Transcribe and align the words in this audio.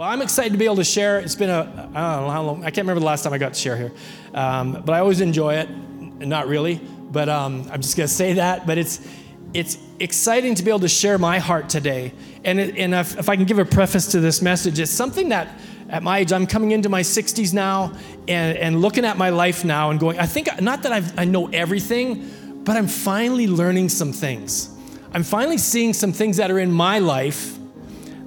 Well, 0.00 0.08
I'm 0.08 0.22
excited 0.22 0.52
to 0.52 0.58
be 0.58 0.64
able 0.64 0.76
to 0.76 0.84
share. 0.84 1.18
It's 1.18 1.34
been 1.34 1.50
a, 1.50 1.60
I 1.60 1.82
don't 1.82 1.92
know 1.92 2.30
how 2.30 2.42
long, 2.42 2.60
I 2.62 2.70
can't 2.70 2.86
remember 2.86 3.00
the 3.00 3.06
last 3.06 3.22
time 3.22 3.34
I 3.34 3.38
got 3.38 3.52
to 3.52 3.60
share 3.60 3.76
here. 3.76 3.92
Um, 4.32 4.80
but 4.82 4.94
I 4.94 5.00
always 5.00 5.20
enjoy 5.20 5.56
it. 5.56 5.68
Not 5.68 6.48
really, 6.48 6.76
but 7.10 7.28
um, 7.28 7.68
I'm 7.70 7.82
just 7.82 7.98
going 7.98 8.08
to 8.08 8.14
say 8.14 8.32
that. 8.32 8.66
But 8.66 8.78
it's, 8.78 9.06
it's 9.52 9.76
exciting 9.98 10.54
to 10.54 10.62
be 10.62 10.70
able 10.70 10.80
to 10.80 10.88
share 10.88 11.18
my 11.18 11.38
heart 11.38 11.68
today. 11.68 12.14
And, 12.46 12.58
it, 12.58 12.78
and 12.78 12.94
if, 12.94 13.18
if 13.18 13.28
I 13.28 13.36
can 13.36 13.44
give 13.44 13.58
a 13.58 13.64
preface 13.66 14.06
to 14.12 14.20
this 14.20 14.40
message, 14.40 14.78
it's 14.78 14.90
something 14.90 15.28
that 15.28 15.60
at 15.90 16.02
my 16.02 16.20
age, 16.20 16.32
I'm 16.32 16.46
coming 16.46 16.70
into 16.70 16.88
my 16.88 17.02
60s 17.02 17.52
now 17.52 17.92
and, 18.26 18.56
and 18.56 18.80
looking 18.80 19.04
at 19.04 19.18
my 19.18 19.28
life 19.28 19.66
now 19.66 19.90
and 19.90 20.00
going, 20.00 20.18
I 20.18 20.24
think, 20.24 20.62
not 20.62 20.82
that 20.84 20.92
I've, 20.92 21.18
I 21.18 21.26
know 21.26 21.48
everything, 21.48 22.62
but 22.64 22.74
I'm 22.74 22.88
finally 22.88 23.46
learning 23.46 23.90
some 23.90 24.14
things. 24.14 24.70
I'm 25.12 25.24
finally 25.24 25.58
seeing 25.58 25.92
some 25.92 26.14
things 26.14 26.38
that 26.38 26.50
are 26.50 26.58
in 26.58 26.72
my 26.72 27.00
life 27.00 27.58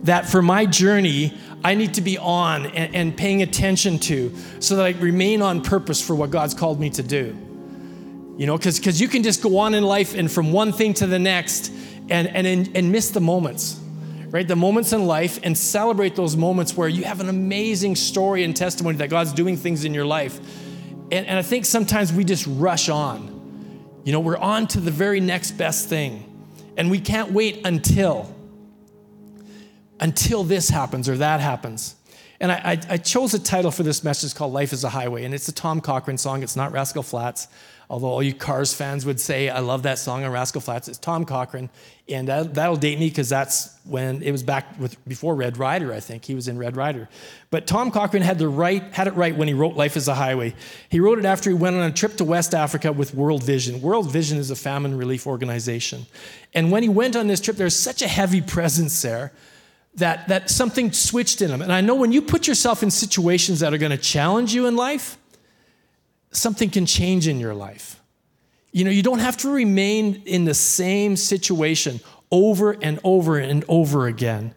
that 0.04 0.28
for 0.28 0.42
my 0.42 0.66
journey, 0.66 1.34
I 1.64 1.76
need 1.76 1.94
to 1.94 2.02
be 2.02 2.18
on 2.18 2.66
and, 2.68 2.96
and 2.96 3.18
paying 3.18 3.42
attention 3.42 4.00
to 4.00 4.36
so 4.60 4.76
that 4.76 4.86
I 4.86 4.92
remain 5.00 5.42
on 5.42 5.62
purpose 5.62 6.02
for 6.02 6.16
what 6.16 6.30
God's 6.30 6.54
called 6.54 6.80
me 6.80 6.90
to 6.92 7.04
do. 7.04 7.38
You 8.38 8.48
know, 8.48 8.58
because 8.58 9.00
you 9.00 9.08
can 9.08 9.24
just 9.24 9.42
go 9.42 9.60
on 9.60 9.74
in 9.74 9.84
life 9.84 10.16
and 10.16 10.32
from 10.32 10.52
one 10.52 10.74
thing 10.74 10.94
to 10.96 11.08
the 11.08 11.20
next 11.20 11.72
and, 12.10 12.28
and, 12.28 12.76
and 12.76 12.92
miss 12.92 13.12
the 13.12 13.22
moments, 13.22 13.80
right? 14.30 14.48
The 14.48 14.56
moments 14.56 14.92
in 14.92 15.06
life 15.06 15.40
and 15.44 15.58
celebrate 15.58 16.16
those 16.16 16.36
moments 16.36 16.76
where 16.76 16.90
you 16.90 17.04
have 17.04 17.22
an 17.22 17.30
amazing 17.30 17.96
story 17.96 18.44
and 18.44 18.56
testimony 18.56 18.98
that 18.98 19.10
God's 19.10 19.34
doing 19.34 19.56
things 19.56 19.86
in 19.86 19.94
your 19.94 20.06
life. 20.06 20.40
And, 21.12 21.28
and 21.28 21.38
I 21.38 21.44
think 21.44 21.66
sometimes 21.66 22.12
we 22.12 22.24
just 22.24 22.48
rush 22.48 22.90
on. 22.90 23.30
You 24.04 24.12
know, 24.12 24.20
we're 24.20 24.38
on 24.38 24.68
to 24.70 24.82
the 24.82 24.92
very 24.92 25.20
next 25.20 25.52
best 25.52 25.88
thing. 25.88 26.30
And 26.76 26.90
we 26.90 27.00
can't 27.00 27.32
wait 27.32 27.66
until 27.66 28.33
until 30.04 30.44
this 30.44 30.70
happens 30.70 31.08
or 31.08 31.18
that 31.18 31.40
happens. 31.40 31.96
And 32.42 32.52
I, 32.52 32.78
I, 32.90 32.98
chose 32.98 33.34
a 33.34 33.40
title 33.40 33.72
for 33.72 33.84
this 33.84 34.04
message 34.04 34.36
called 34.36 34.52
Life 34.52 34.74
is 34.74 34.84
a 34.84 34.90
Highway. 34.90 35.24
And 35.24 35.34
it's 35.34 35.48
a 35.48 35.54
Tom 35.54 35.80
Cochrane 35.80 36.18
song. 36.18 36.44
It's 36.44 36.58
not 36.58 36.74
Rascal 36.74 37.04
Flatts, 37.04 37.48
although 37.90 38.08
all 38.08 38.22
you 38.22 38.34
Cars 38.34 38.74
fans 38.74 39.06
would 39.06 39.22
say, 39.22 39.48
I 39.48 39.60
love 39.60 39.84
that 39.84 39.98
song 39.98 40.26
on 40.26 40.32
Rascal 40.34 40.60
Flatts. 40.60 40.90
It's 40.90 40.98
Tom 40.98 41.24
Cochrane. 41.24 41.70
And 42.10 42.28
that, 42.28 42.68
will 42.68 42.76
date 42.76 43.00
me 43.00 43.08
because 43.08 43.30
that's 43.30 43.80
when 43.86 44.22
it 44.24 44.34
was 44.34 44.44
back 44.44 44.78
with, 44.78 45.02
before 45.08 45.36
Red 45.36 45.58
Rider, 45.58 45.94
I 45.94 46.02
think. 46.02 46.26
He 46.26 46.36
was 46.36 46.50
in 46.50 46.58
Red 46.58 46.76
Rider. 46.76 47.08
But 47.50 47.66
Tom 47.66 47.92
Cochrane 47.92 48.24
had, 48.24 48.40
the 48.40 48.50
right, 48.50 48.84
had 48.94 49.08
it 49.08 49.14
right 49.14 49.34
when 49.34 49.48
he 49.48 49.54
wrote 49.54 49.78
Life 49.78 49.96
is 49.96 50.10
a 50.10 50.16
Highway. 50.16 50.54
He 50.90 51.00
wrote 51.00 51.18
it 51.18 51.24
after 51.24 51.50
he 51.50 51.56
went 51.56 51.78
on 51.78 51.84
a 51.84 51.94
trip 51.94 52.18
to 52.18 52.26
West 52.26 52.54
Africa 52.54 52.92
with 52.92 53.14
World 53.14 53.44
Vision. 53.44 53.82
World 53.82 54.12
Vision 54.12 54.38
is 54.38 54.52
a 54.52 54.56
famine 54.58 54.98
relief 54.98 55.26
organization. 55.28 56.08
And 56.54 56.74
when 56.74 56.84
he 56.84 56.90
went 56.90 57.16
on 57.16 57.28
this 57.28 57.40
trip, 57.40 57.56
there's 57.56 57.80
such 57.80 58.02
a 58.02 58.08
heavy 58.10 58.42
presence 58.56 59.02
there 59.02 59.32
that, 59.96 60.28
that 60.28 60.50
something 60.50 60.92
switched 60.92 61.42
in 61.42 61.50
them. 61.50 61.62
And 61.62 61.72
I 61.72 61.82
know 61.82 61.96
when 61.96 62.12
you 62.12 62.22
put 62.22 62.48
yourself 62.48 62.84
in 62.84 62.90
situations 62.90 63.60
that 63.60 63.74
are 63.74 63.78
going 63.78 63.92
to 63.92 63.98
challenge 63.98 64.54
you 64.54 64.66
in 64.68 64.76
life, 64.76 65.18
something 66.32 66.70
can 66.70 66.86
change 66.86 67.28
in 67.28 67.40
your 67.40 67.54
life. 67.54 68.02
You 68.72 68.86
know, 68.86 68.92
you 68.92 69.04
don't 69.04 69.20
have 69.20 69.38
to 69.38 69.50
remain 69.50 70.24
in 70.26 70.46
the 70.46 70.56
same 70.56 71.16
situation 71.16 72.00
over 72.32 72.72
and 72.72 73.00
over 73.04 73.38
and 73.38 73.64
over 73.68 74.08
again. 74.08 74.56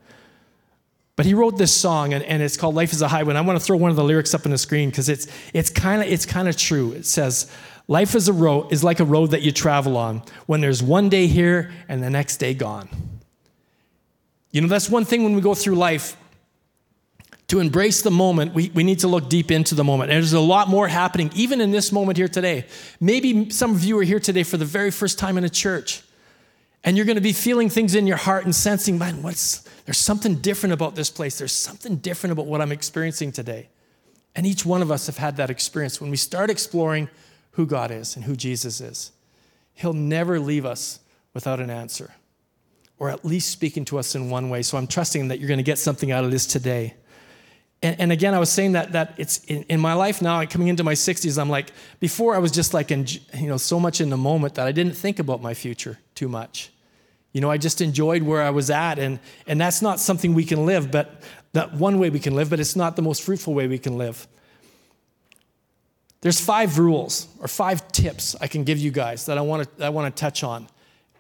But 1.16 1.26
he 1.26 1.34
wrote 1.34 1.56
this 1.56 1.74
song, 1.74 2.12
and, 2.12 2.22
and 2.24 2.42
it's 2.42 2.56
called 2.56 2.74
Life 2.74 2.92
is 2.92 3.02
a 3.02 3.08
Highway. 3.08 3.30
And 3.30 3.38
I 3.38 3.42
want 3.42 3.58
to 3.58 3.64
throw 3.64 3.76
one 3.76 3.90
of 3.90 3.96
the 3.96 4.04
lyrics 4.04 4.34
up 4.34 4.44
on 4.44 4.52
the 4.52 4.58
screen 4.58 4.90
because 4.90 5.08
it's, 5.08 5.26
it's 5.52 5.70
kind 5.70 6.02
of 6.02 6.08
it's 6.08 6.26
kind 6.26 6.48
of 6.48 6.56
true. 6.56 6.92
It 6.92 7.06
says, 7.06 7.50
Life 7.88 8.14
is, 8.14 8.28
a 8.28 8.32
road, 8.32 8.72
is 8.72 8.82
like 8.82 9.00
a 9.00 9.04
road 9.04 9.30
that 9.30 9.42
you 9.42 9.52
travel 9.52 9.96
on 9.96 10.22
when 10.46 10.60
there's 10.60 10.82
one 10.82 11.08
day 11.08 11.26
here 11.26 11.70
and 11.88 12.02
the 12.02 12.10
next 12.10 12.38
day 12.38 12.52
gone. 12.52 12.88
You 14.56 14.62
know, 14.62 14.68
that's 14.68 14.88
one 14.88 15.04
thing 15.04 15.22
when 15.22 15.34
we 15.34 15.42
go 15.42 15.54
through 15.54 15.74
life. 15.74 16.16
To 17.48 17.60
embrace 17.60 18.00
the 18.00 18.10
moment, 18.10 18.54
we, 18.54 18.70
we 18.70 18.84
need 18.84 19.00
to 19.00 19.06
look 19.06 19.28
deep 19.28 19.50
into 19.50 19.74
the 19.74 19.84
moment. 19.84 20.10
And 20.10 20.16
there's 20.16 20.32
a 20.32 20.40
lot 20.40 20.70
more 20.70 20.88
happening, 20.88 21.30
even 21.34 21.60
in 21.60 21.72
this 21.72 21.92
moment 21.92 22.16
here 22.16 22.26
today. 22.26 22.64
Maybe 22.98 23.50
some 23.50 23.72
of 23.72 23.84
you 23.84 23.98
are 23.98 24.02
here 24.02 24.18
today 24.18 24.44
for 24.44 24.56
the 24.56 24.64
very 24.64 24.90
first 24.90 25.18
time 25.18 25.36
in 25.36 25.44
a 25.44 25.50
church. 25.50 26.02
And 26.84 26.96
you're 26.96 27.04
going 27.04 27.16
to 27.16 27.22
be 27.22 27.34
feeling 27.34 27.68
things 27.68 27.94
in 27.94 28.06
your 28.06 28.16
heart 28.16 28.46
and 28.46 28.54
sensing, 28.54 28.96
man, 28.96 29.22
what's, 29.22 29.58
there's 29.84 29.98
something 29.98 30.36
different 30.36 30.72
about 30.72 30.94
this 30.94 31.10
place. 31.10 31.36
There's 31.36 31.52
something 31.52 31.96
different 31.96 32.32
about 32.32 32.46
what 32.46 32.62
I'm 32.62 32.72
experiencing 32.72 33.32
today. 33.32 33.68
And 34.34 34.46
each 34.46 34.64
one 34.64 34.80
of 34.80 34.90
us 34.90 35.04
have 35.04 35.18
had 35.18 35.36
that 35.36 35.50
experience. 35.50 36.00
When 36.00 36.10
we 36.10 36.16
start 36.16 36.48
exploring 36.48 37.10
who 37.50 37.66
God 37.66 37.90
is 37.90 38.16
and 38.16 38.24
who 38.24 38.34
Jesus 38.34 38.80
is, 38.80 39.12
He'll 39.74 39.92
never 39.92 40.40
leave 40.40 40.64
us 40.64 41.00
without 41.34 41.60
an 41.60 41.68
answer 41.68 42.14
or 42.98 43.10
at 43.10 43.24
least 43.24 43.50
speaking 43.50 43.84
to 43.86 43.98
us 43.98 44.14
in 44.14 44.30
one 44.30 44.48
way. 44.48 44.62
So 44.62 44.78
I'm 44.78 44.86
trusting 44.86 45.28
that 45.28 45.38
you're 45.38 45.48
going 45.48 45.58
to 45.58 45.64
get 45.64 45.78
something 45.78 46.10
out 46.10 46.24
of 46.24 46.30
this 46.30 46.46
today. 46.46 46.94
And, 47.82 48.00
and 48.00 48.12
again, 48.12 48.34
I 48.34 48.38
was 48.38 48.50
saying 48.50 48.72
that 48.72 48.92
that 48.92 49.14
it's 49.18 49.44
in, 49.44 49.64
in, 49.64 49.80
my 49.80 49.92
life 49.92 50.22
now, 50.22 50.44
coming 50.46 50.68
into 50.68 50.82
my 50.82 50.94
60s, 50.94 51.38
I'm 51.38 51.50
like, 51.50 51.72
before 52.00 52.34
I 52.34 52.38
was 52.38 52.50
just 52.50 52.72
like, 52.72 52.90
in, 52.90 53.06
you 53.34 53.48
know, 53.48 53.58
so 53.58 53.78
much 53.78 54.00
in 54.00 54.08
the 54.08 54.16
moment 54.16 54.54
that 54.54 54.66
I 54.66 54.72
didn't 54.72 54.94
think 54.94 55.18
about 55.18 55.42
my 55.42 55.52
future 55.52 55.98
too 56.14 56.28
much. 56.28 56.72
You 57.32 57.42
know, 57.42 57.50
I 57.50 57.58
just 57.58 57.82
enjoyed 57.82 58.22
where 58.22 58.40
I 58.40 58.48
was 58.48 58.70
at, 58.70 58.98
and, 58.98 59.20
and 59.46 59.60
that's 59.60 59.82
not 59.82 60.00
something 60.00 60.32
we 60.32 60.44
can 60.44 60.64
live, 60.64 60.90
but 60.90 61.20
that 61.52 61.74
one 61.74 61.98
way 61.98 62.08
we 62.08 62.18
can 62.18 62.34
live, 62.34 62.48
but 62.48 62.60
it's 62.60 62.76
not 62.76 62.96
the 62.96 63.02
most 63.02 63.22
fruitful 63.22 63.52
way 63.52 63.68
we 63.68 63.78
can 63.78 63.98
live. 63.98 64.26
There's 66.22 66.40
five 66.40 66.78
rules 66.78 67.28
or 67.40 67.46
five 67.46 67.86
tips 67.92 68.34
I 68.40 68.46
can 68.46 68.64
give 68.64 68.78
you 68.78 68.90
guys 68.90 69.26
that 69.26 69.36
I 69.36 69.42
want 69.42 69.76
to, 69.76 69.84
I 69.84 69.90
want 69.90 70.14
to 70.14 70.18
touch 70.18 70.42
on 70.42 70.66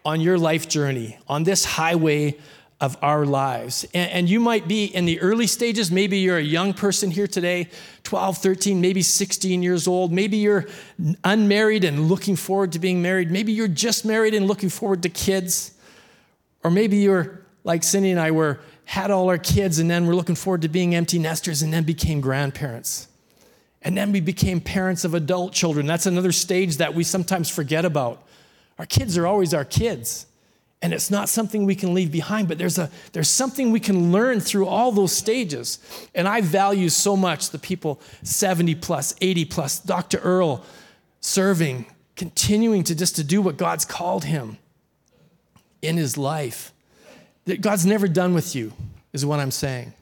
on 0.06 0.20
your 0.20 0.38
life 0.38 0.68
journey, 0.68 1.18
on 1.26 1.42
this 1.42 1.64
highway 1.64 2.38
of 2.80 2.96
our 3.02 3.26
lives. 3.26 3.84
And, 3.92 4.10
and, 4.12 4.30
you 4.30 4.38
might 4.38 4.68
be 4.68 4.84
in 4.84 5.04
the 5.04 5.18
early 5.20 5.48
stages. 5.48 5.90
Maybe 5.90 6.18
you're 6.18 6.38
a 6.38 6.42
young 6.42 6.74
person 6.74 7.10
here 7.10 7.26
today, 7.26 7.70
12, 8.04 8.38
13, 8.38 8.80
maybe 8.80 9.02
16 9.02 9.64
years 9.64 9.88
old. 9.88 10.12
Maybe 10.12 10.36
you're 10.36 10.66
unmarried 11.24 11.82
and 11.82 12.08
looking 12.08 12.36
forward 12.36 12.70
to 12.72 12.78
being 12.78 13.02
married. 13.02 13.32
Maybe 13.32 13.50
you're 13.50 13.66
just 13.66 14.04
married 14.04 14.32
and 14.32 14.46
looking 14.46 14.68
forward 14.68 15.02
to 15.02 15.08
kids. 15.08 15.74
Or 16.62 16.70
maybe 16.70 16.98
you're 16.98 17.40
like 17.64 17.82
Cindy 17.82 18.12
and 18.12 18.20
I 18.20 18.30
were 18.30 18.60
had 18.84 19.10
all 19.10 19.28
our 19.28 19.38
kids 19.38 19.80
and 19.80 19.90
then 19.90 20.06
we're 20.06 20.14
looking 20.14 20.36
forward 20.36 20.62
to 20.62 20.68
being 20.68 20.94
empty 20.94 21.18
nesters 21.18 21.62
and 21.62 21.72
then 21.72 21.82
became 21.82 22.20
grandparents. 22.20 23.08
And 23.82 23.96
then 23.96 24.12
we 24.12 24.20
became 24.20 24.60
parents 24.60 25.04
of 25.04 25.14
adult 25.14 25.52
children. 25.52 25.86
That's 25.86 26.06
another 26.06 26.30
stage 26.32 26.76
that 26.76 26.94
we 26.94 27.02
sometimes 27.02 27.50
forget 27.50 27.84
about. 27.84 28.22
Our 28.78 28.86
kids 28.86 29.16
are 29.16 29.26
always 29.26 29.54
our 29.54 29.64
kids. 29.64 30.26
And 30.82 30.92
it's 30.92 31.10
not 31.10 31.28
something 31.28 31.64
we 31.64 31.74
can 31.74 31.94
leave 31.94 32.12
behind, 32.12 32.48
but 32.48 32.58
there's, 32.58 32.78
a, 32.78 32.90
there's 33.12 33.30
something 33.30 33.70
we 33.70 33.80
can 33.80 34.12
learn 34.12 34.40
through 34.40 34.66
all 34.66 34.92
those 34.92 35.12
stages. 35.12 35.78
And 36.14 36.28
I 36.28 36.42
value 36.42 36.90
so 36.90 37.16
much 37.16 37.50
the 37.50 37.58
people 37.58 38.00
70 38.22 38.74
plus, 38.76 39.14
80 39.20 39.44
plus, 39.46 39.78
Dr. 39.78 40.18
Earl 40.18 40.64
serving, 41.20 41.86
continuing 42.14 42.84
to 42.84 42.94
just 42.94 43.16
to 43.16 43.24
do 43.24 43.40
what 43.40 43.56
God's 43.56 43.84
called 43.84 44.24
him 44.24 44.58
in 45.80 45.96
his 45.96 46.18
life. 46.18 46.72
That 47.46 47.62
God's 47.62 47.86
never 47.86 48.06
done 48.06 48.34
with 48.34 48.54
you, 48.54 48.72
is 49.12 49.24
what 49.24 49.40
I'm 49.40 49.50
saying. 49.50 49.94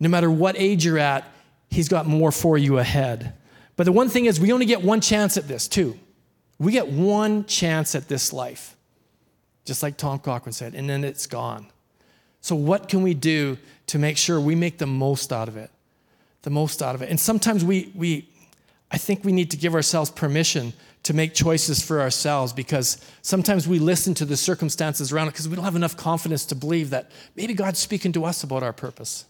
No 0.00 0.08
matter 0.08 0.30
what 0.30 0.56
age 0.58 0.84
you're 0.84 0.98
at, 0.98 1.30
he's 1.70 1.88
got 1.88 2.06
more 2.06 2.32
for 2.32 2.56
you 2.56 2.78
ahead. 2.78 3.34
But 3.76 3.84
the 3.84 3.92
one 3.92 4.08
thing 4.08 4.24
is, 4.24 4.40
we 4.40 4.52
only 4.52 4.66
get 4.66 4.82
one 4.82 5.00
chance 5.00 5.36
at 5.36 5.48
this, 5.48 5.68
too. 5.68 5.98
We 6.58 6.72
get 6.72 6.88
one 6.88 7.44
chance 7.44 7.94
at 7.94 8.08
this 8.08 8.32
life, 8.32 8.76
just 9.64 9.82
like 9.82 9.96
Tom 9.96 10.18
Cochrane 10.18 10.52
said, 10.52 10.74
and 10.74 10.90
then 10.90 11.04
it's 11.04 11.26
gone. 11.26 11.66
So, 12.40 12.56
what 12.56 12.88
can 12.88 13.02
we 13.02 13.14
do 13.14 13.58
to 13.86 13.98
make 13.98 14.16
sure 14.16 14.40
we 14.40 14.54
make 14.54 14.78
the 14.78 14.86
most 14.86 15.32
out 15.32 15.48
of 15.48 15.56
it? 15.56 15.70
The 16.42 16.50
most 16.50 16.82
out 16.82 16.94
of 16.94 17.02
it. 17.02 17.10
And 17.10 17.18
sometimes 17.18 17.64
we, 17.64 17.92
we 17.94 18.28
I 18.90 18.98
think 18.98 19.24
we 19.24 19.32
need 19.32 19.50
to 19.52 19.56
give 19.56 19.74
ourselves 19.74 20.10
permission 20.10 20.72
to 21.04 21.14
make 21.14 21.34
choices 21.34 21.82
for 21.82 22.00
ourselves 22.00 22.52
because 22.52 22.98
sometimes 23.22 23.68
we 23.68 23.78
listen 23.78 24.14
to 24.14 24.24
the 24.24 24.36
circumstances 24.36 25.12
around 25.12 25.28
it 25.28 25.32
because 25.32 25.48
we 25.48 25.54
don't 25.54 25.64
have 25.64 25.76
enough 25.76 25.96
confidence 25.96 26.44
to 26.46 26.54
believe 26.54 26.90
that 26.90 27.10
maybe 27.36 27.54
God's 27.54 27.78
speaking 27.78 28.12
to 28.12 28.24
us 28.24 28.42
about 28.42 28.62
our 28.62 28.72
purpose. 28.72 29.24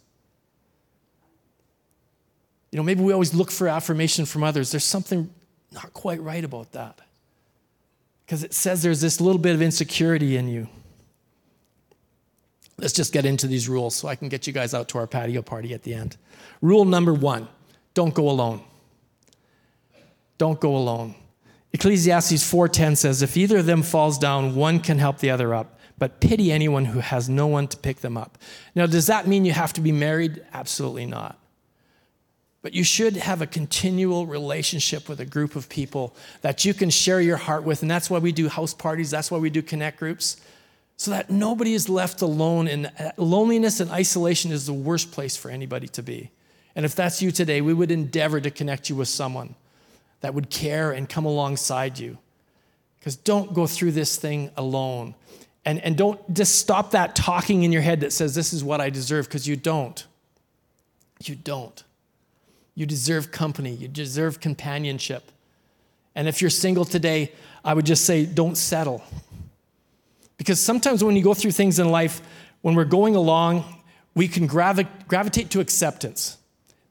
You 2.73 2.77
know, 2.79 2.83
maybe 2.83 3.03
we 3.03 3.13
always 3.13 3.35
look 3.35 3.51
for 3.51 3.69
affirmation 3.69 4.27
from 4.27 4.45
others. 4.45 4.71
There's 4.71 4.85
something 4.85 5.31
not 5.73 5.93
quite 5.93 6.23
right 6.23 6.45
about 6.45 6.73
that 6.73 7.01
because 8.29 8.45
it 8.45 8.53
says 8.53 8.83
there's 8.83 9.01
this 9.01 9.23
little 9.23 9.41
bit 9.41 9.55
of 9.55 9.63
insecurity 9.63 10.37
in 10.37 10.49
you. 10.49 10.69
Let's 12.77 12.93
just 12.93 13.11
get 13.11 13.25
into 13.25 13.47
these 13.47 13.71
rules 13.71 13.97
so 13.97 14.07
I 14.07 14.17
can 14.17 14.29
get 14.29 14.47
you 14.47 14.53
guys 14.53 14.75
out 14.75 14.87
to 14.89 14.99
our 14.99 15.07
patio 15.07 15.41
party 15.41 15.73
at 15.73 15.83
the 15.83 15.95
end. 15.95 16.19
Rule 16.61 16.85
number 16.85 17.15
one 17.15 17.49
don't 17.95 18.13
go 18.13 18.29
alone. 18.29 18.61
Don't 20.37 20.61
go 20.61 20.77
alone. 20.77 21.15
Ecclesiastes 21.73 22.45
4:10 22.45 22.99
says 22.99 23.23
if 23.23 23.35
either 23.35 23.57
of 23.57 23.67
them 23.67 23.83
falls 23.83 24.19
down 24.19 24.55
one 24.55 24.79
can 24.81 24.99
help 24.99 25.21
the 25.21 25.31
other 25.31 25.55
up 25.55 25.81
but 25.99 26.21
pity 26.21 26.53
anyone 26.53 26.85
who 26.85 27.01
has 27.01 27.31
no 27.31 27.47
one 27.47 27.67
to 27.69 27.79
pick 27.79 28.01
them 28.01 28.19
up. 28.19 28.37
Now 28.75 28.85
does 28.85 29.07
that 29.07 29.27
mean 29.27 29.47
you 29.47 29.53
have 29.53 29.73
to 29.73 29.81
be 29.81 29.91
married? 29.91 30.45
Absolutely 30.53 31.07
not. 31.07 31.41
But 32.69 32.75
you 32.75 32.85
should 32.85 33.17
have 33.17 33.41
a 33.41 33.47
continual 33.47 34.27
relationship 34.27 35.09
with 35.09 35.21
a 35.21 35.25
group 35.25 35.57
of 35.57 35.71
people 35.71 36.15
that 36.43 36.67
you 36.67 36.75
can 36.75 36.91
share 36.91 37.19
your 37.19 37.39
heart 37.39 37.63
with. 37.63 37.81
And 37.81 37.91
that's 37.91 38.11
why 38.11 38.19
we 38.19 38.31
do 38.31 38.47
house 38.47 38.75
parties, 38.75 39.11
that's 39.11 39.31
why 39.31 39.39
we 39.39 39.49
do 39.49 39.63
connect 39.63 39.99
groups. 39.99 40.37
so 40.99 41.11
that 41.13 41.31
nobody 41.31 41.73
is 41.73 41.89
left 41.89 42.21
alone. 42.21 42.69
And 42.69 42.93
uh, 42.99 43.13
loneliness 43.17 43.81
and 43.81 43.91
isolation 43.91 44.53
is 44.53 44.67
the 44.67 44.75
worst 44.75 45.13
place 45.13 45.35
for 45.35 45.51
anybody 45.51 45.89
to 45.89 46.03
be. 46.03 46.31
And 46.77 46.85
if 46.85 46.95
that's 46.95 47.23
you 47.23 47.31
today, 47.31 47.63
we 47.63 47.73
would 47.73 47.91
endeavor 47.91 48.39
to 48.39 48.51
connect 48.51 48.91
you 48.91 48.97
with 48.97 49.09
someone 49.09 49.55
that 50.21 50.35
would 50.35 50.51
care 50.51 50.93
and 50.93 51.09
come 51.09 51.25
alongside 51.25 51.99
you. 51.99 52.19
Because 52.99 53.17
don't 53.17 53.55
go 53.55 53.67
through 53.67 53.93
this 53.93 54.17
thing 54.17 54.51
alone. 54.59 55.15
And, 55.65 55.81
and 55.81 55.97
don't 55.97 56.35
just 56.35 56.57
stop 56.57 56.91
that 56.91 57.17
talking 57.17 57.63
in 57.63 57.73
your 57.73 57.81
head 57.81 58.01
that 58.01 58.13
says, 58.13 58.35
This 58.35 58.53
is 58.53 58.63
what 58.63 58.83
I 58.83 58.91
deserve, 58.91 59.25
because 59.25 59.49
you 59.49 59.57
don't. 59.57 60.07
You 61.25 61.35
don't. 61.35 61.83
You 62.79 62.87
deserve 62.87 63.33
company, 63.33 63.73
you 63.73 63.89
deserve 63.89 64.39
companionship. 64.39 65.33
And 66.15 66.29
if 66.29 66.41
you're 66.41 66.49
single 66.49 66.85
today, 66.85 67.33
I 67.65 67.75
would 67.75 67.85
just 67.85 68.05
say, 68.05 68.25
Don't 68.25 68.57
settle. 68.57 69.03
Because 70.37 70.61
sometimes 70.61 71.03
when 71.03 71.17
you 71.17 71.25
go 71.25 71.35
through 71.35 71.51
things 71.51 71.81
in 71.81 71.89
life, 71.89 72.23
when 72.61 72.77
we're 72.77 72.85
going 72.85 73.17
along, 73.17 73.65
we 74.15 74.29
can 74.29 74.47
gravi- 74.47 74.87
gravitate 75.09 75.51
to 75.51 75.59
acceptance. 75.59 76.39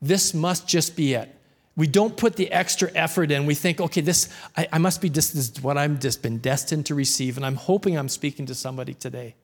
This 0.01 0.33
must 0.33 0.67
just 0.67 0.97
be 0.97 1.13
it. 1.13 1.33
We 1.77 1.87
don't 1.87 2.17
put 2.17 2.35
the 2.35 2.51
extra 2.51 2.91
effort 2.93 3.31
in. 3.31 3.45
We 3.45 3.55
think, 3.55 3.79
okay, 3.79 4.01
this, 4.01 4.27
I, 4.57 4.67
I 4.73 4.79
must 4.79 4.99
be, 4.99 5.07
this, 5.07 5.33
is 5.33 5.61
what 5.61 5.77
I'm 5.77 5.99
just 5.99 6.21
been 6.21 6.39
destined 6.39 6.85
to 6.87 6.95
receive. 6.95 7.37
And 7.37 7.45
I'm 7.45 7.55
hoping 7.55 7.97
I'm 7.97 8.09
speaking 8.09 8.45
to 8.47 8.55
somebody 8.55 8.93
today. 8.93 9.35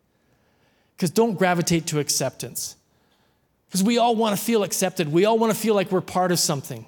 Because 0.98 1.10
don't 1.10 1.36
gravitate 1.36 1.88
to 1.88 2.00
acceptance. 2.00 2.76
Because 3.74 3.84
we 3.84 3.98
all 3.98 4.16
want 4.16 4.38
to 4.38 4.46
feel 4.46 4.62
accepted. 4.62 5.12
We 5.12 5.26
all 5.26 5.40
want 5.40 5.52
to 5.52 5.58
feel 5.58 5.74
like 5.74 5.92
we're 5.92 6.00
part 6.00 6.32
of 6.32 6.38
something. 6.38 6.86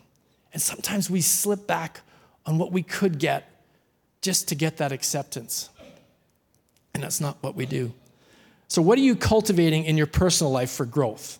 And 0.53 0.61
sometimes 0.61 1.09
we 1.09 1.19
slip 1.19 1.65
back 1.65 2.01
on 2.45 2.59
what 2.59 2.71
we 2.71 2.83
could 2.83 3.17
get 3.17 3.51
just 4.21 4.49
to 4.49 4.55
get 4.55 4.77
that 4.77 4.91
acceptance. 4.91 5.71
And 6.93 7.01
that's 7.01 7.19
not 7.19 7.41
what 7.41 7.55
we 7.55 7.65
do. 7.65 7.91
So, 8.67 8.83
what 8.83 8.99
are 8.99 9.01
you 9.01 9.15
cultivating 9.15 9.85
in 9.85 9.97
your 9.97 10.05
personal 10.05 10.51
life 10.51 10.69
for 10.69 10.85
growth? 10.85 11.39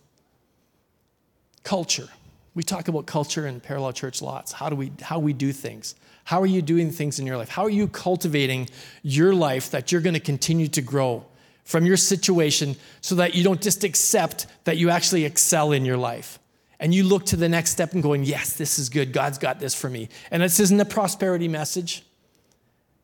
Culture. 1.62 2.10
We 2.56 2.64
talk 2.64 2.88
about 2.88 3.06
culture 3.06 3.46
in 3.46 3.60
parallel 3.60 3.94
church 3.94 4.24
lots. 4.24 4.52
How 4.52 4.70
do 4.70 4.76
we 4.76 4.94
how 5.00 5.20
we 5.20 5.32
do 5.32 5.54
things? 5.54 5.94
How 6.24 6.42
are 6.42 6.48
you 6.48 6.64
doing 6.64 6.90
things 6.90 7.20
in 7.20 7.28
your 7.28 7.38
life? 7.38 7.50
How 7.50 7.66
are 7.66 7.70
you 7.70 7.88
cultivating 7.88 8.68
your 9.04 9.36
life 9.36 9.70
that 9.70 9.92
you're 9.92 10.02
going 10.02 10.16
to 10.16 10.20
continue 10.20 10.70
to 10.70 10.82
grow 10.82 11.24
from 11.66 11.86
your 11.86 11.98
situation 11.98 12.76
so 13.02 13.16
that 13.16 13.36
you 13.36 13.44
don't 13.44 13.62
just 13.62 13.84
accept 13.84 14.48
that 14.64 14.78
you 14.78 14.90
actually 14.90 15.26
excel 15.26 15.72
in 15.72 15.84
your 15.84 15.98
life? 15.98 16.40
And 16.80 16.94
you 16.94 17.04
look 17.04 17.26
to 17.28 17.36
the 17.36 17.50
next 17.50 17.72
step 17.72 17.94
and 17.94 18.04
going, 18.04 18.24
yes, 18.24 18.54
this 18.54 18.80
is 18.80 18.90
good. 18.90 19.14
God's 19.14 19.38
got 19.38 19.60
this 19.60 19.74
for 19.74 19.90
me. 19.90 20.10
And 20.32 20.44
this 20.44 20.60
isn't 20.60 20.80
a 20.80 20.86
prosperity 20.86 21.48
message. 21.48 22.04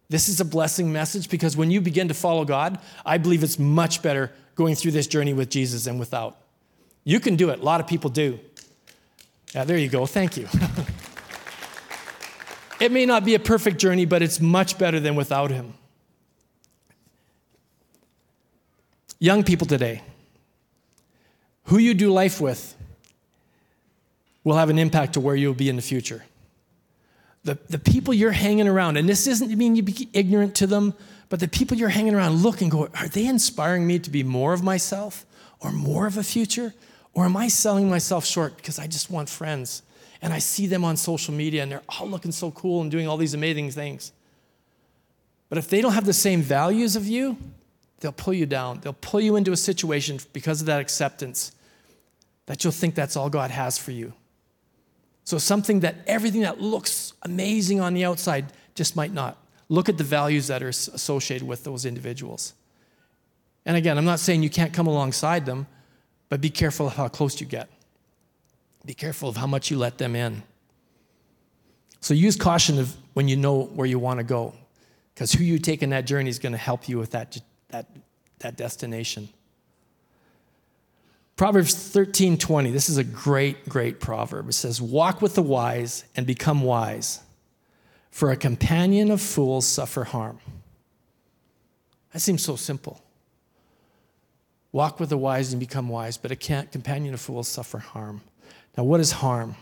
This 0.10 0.28
is 0.28 0.42
a 0.42 0.46
blessing 0.46 0.92
message 0.92 1.30
because 1.30 1.56
when 1.56 1.72
you 1.72 1.80
begin 1.80 2.10
to 2.10 2.14
follow 2.14 2.44
God, 2.44 2.80
I 3.06 3.18
believe 3.18 3.44
it's 3.44 3.58
much 3.58 4.02
better 4.02 4.32
going 4.56 4.76
through 4.76 4.92
this 4.92 5.08
journey 5.08 5.34
with 5.34 5.50
Jesus 5.50 5.86
than 5.86 5.98
without. 5.98 6.38
You 7.04 7.20
can 7.20 7.38
do 7.38 7.50
it. 7.50 7.60
A 7.60 7.64
lot 7.64 7.80
of 7.80 7.88
people 7.88 8.10
do. 8.10 8.40
Yeah, 9.56 9.64
there 9.64 9.78
you 9.78 9.88
go. 9.88 10.06
Thank 10.06 10.38
you. 10.38 10.48
it 12.82 12.92
may 12.92 13.06
not 13.06 13.24
be 13.24 13.36
a 13.36 13.40
perfect 13.40 13.80
journey, 13.80 14.06
but 14.06 14.22
it's 14.22 14.40
much 14.40 14.78
better 14.78 15.00
than 15.00 15.16
without 15.16 15.50
Him. 15.50 15.74
Young 19.22 19.46
people 19.46 19.66
today, 19.66 20.02
who 21.66 21.78
you 21.78 21.94
do 21.94 22.12
life 22.12 22.42
with 22.42 22.76
will 24.44 24.58
have 24.58 24.70
an 24.70 24.78
impact 24.78 25.14
to 25.14 25.22
where 25.22 25.36
you'll 25.36 25.54
be 25.54 25.70
in 25.70 25.78
the 25.78 25.82
future 25.82 26.24
the, 27.44 27.58
the 27.70 27.80
people 27.80 28.14
you're 28.14 28.32
hanging 28.32 28.68
around, 28.68 28.98
and 28.98 29.10
this 29.10 29.26
doesn't 29.26 29.56
mean 29.58 29.76
you 29.76 29.84
be 29.84 30.10
ignorant 30.14 30.56
to 30.56 30.68
them, 30.68 30.94
but 31.30 31.40
the 31.40 31.48
people 31.48 31.76
you're 31.76 31.90
hanging 31.90 32.14
around 32.14 32.36
look 32.36 32.62
and 32.62 32.70
go, 32.70 32.88
are 32.96 33.08
they 33.08 33.26
inspiring 33.26 33.88
me 33.88 34.00
to 34.00 34.10
be 34.10 34.24
more 34.24 34.54
of 34.54 34.62
myself 34.62 35.26
or 35.60 35.72
more 35.72 36.06
of 36.06 36.18
a 36.18 36.24
future? 36.24 36.74
Or 37.14 37.26
am 37.26 37.36
I 37.36 37.48
selling 37.48 37.90
myself 37.90 38.26
short 38.26 38.58
because 38.58 38.78
I 38.78 38.88
just 38.88 39.10
want 39.10 39.28
friends? 39.28 39.82
And 40.22 40.34
I 40.34 40.40
see 40.40 40.68
them 40.68 40.86
on 40.86 40.98
social 40.98 41.34
media 41.34 41.64
and 41.64 41.72
they're 41.72 41.82
all 41.90 42.08
looking 42.08 42.32
so 42.32 42.52
cool 42.52 42.82
and 42.82 42.92
doing 42.92 43.08
all 43.08 43.18
these 43.18 43.34
amazing 43.34 43.72
things. 43.72 44.12
But 45.50 45.58
if 45.58 45.68
they 45.68 45.82
don't 45.82 45.94
have 45.94 46.06
the 46.06 46.14
same 46.14 46.42
values 46.42 46.96
of 46.96 47.08
you, 47.08 47.38
they'll 48.02 48.12
pull 48.12 48.34
you 48.34 48.46
down. 48.46 48.82
They'll 48.82 48.94
pull 48.94 49.22
you 49.22 49.38
into 49.38 49.52
a 49.52 49.58
situation 49.58 50.20
because 50.34 50.60
of 50.60 50.68
that 50.68 50.82
acceptance 50.82 51.54
that 52.48 52.64
you'll 52.64 52.74
think 52.74 52.96
that's 52.96 53.16
all 53.16 53.30
God 53.30 53.52
has 53.52 53.78
for 53.78 53.92
you. 53.92 54.14
So, 55.24 55.38
something 55.38 55.82
that 55.82 55.96
everything 56.08 56.42
that 56.42 56.60
looks 56.60 57.14
amazing 57.22 57.80
on 57.80 57.94
the 57.94 58.04
outside 58.04 58.52
just 58.76 58.96
might 58.96 59.14
not. 59.14 59.38
Look 59.70 59.88
at 59.88 59.98
the 59.98 60.04
values 60.04 60.48
that 60.48 60.62
are 60.62 60.68
associated 60.68 61.48
with 61.48 61.64
those 61.64 61.86
individuals. 61.86 62.54
And 63.66 63.78
again, 63.78 63.98
I'm 63.98 64.06
not 64.06 64.20
saying 64.20 64.44
you 64.44 64.50
can't 64.50 64.74
come 64.74 64.88
alongside 64.88 65.46
them, 65.46 65.68
but 66.28 66.42
be 66.42 66.50
careful 66.50 66.88
of 66.88 66.96
how 66.96 67.08
close 67.08 67.40
you 67.40 67.48
get. 67.48 67.70
Be 68.86 68.94
careful 68.94 69.30
of 69.30 69.38
how 69.38 69.48
much 69.48 69.70
you 69.70 69.78
let 69.78 69.98
them 69.98 70.16
in. 70.16 70.44
So 72.02 72.16
use 72.16 72.36
caution 72.36 72.80
of 72.80 72.96
when 73.14 73.28
you 73.28 73.38
know 73.38 73.66
where 73.66 73.86
you 73.86 74.00
want 74.00 74.18
to 74.18 74.24
go, 74.24 74.56
because 75.14 75.32
who 75.32 75.44
you 75.44 75.60
take 75.60 75.84
in 75.84 75.92
that 75.92 76.06
journey 76.06 76.30
is 76.30 76.40
going 76.40 76.54
to 76.54 76.58
help 76.58 76.90
you 76.90 76.98
with 76.98 77.12
that, 77.12 77.40
that, 77.72 77.88
that 78.40 78.56
destination. 78.56 79.30
Proverbs 81.36 81.74
13 81.74 82.38
20, 82.38 82.72
this 82.72 82.90
is 82.90 82.98
a 82.98 83.04
great, 83.04 83.68
great 83.68 84.00
proverb. 84.00 84.48
It 84.50 84.54
says, 84.54 84.82
Walk 84.82 85.22
with 85.22 85.36
the 85.36 85.42
wise 85.42 86.04
and 86.16 86.28
become 86.28 86.62
wise, 86.62 87.22
for 88.12 88.32
a 88.32 88.38
companion 88.38 89.10
of 89.10 89.22
fools 89.22 89.66
suffer 89.66 90.04
harm. 90.04 90.40
That 92.14 92.20
seems 92.20 92.44
so 92.44 92.56
simple. 92.56 93.02
Walk 94.72 95.00
with 95.00 95.10
the 95.10 95.18
wise 95.18 95.52
and 95.52 95.60
become 95.60 95.90
wise, 95.90 96.18
but 96.18 96.32
a 96.32 96.36
companion 96.36 97.14
of 97.14 97.20
fools 97.20 97.48
suffer 97.48 97.80
harm. 97.80 98.22
Now, 98.78 98.84
what 98.84 99.00
is 99.00 99.12
harm? 99.12 99.56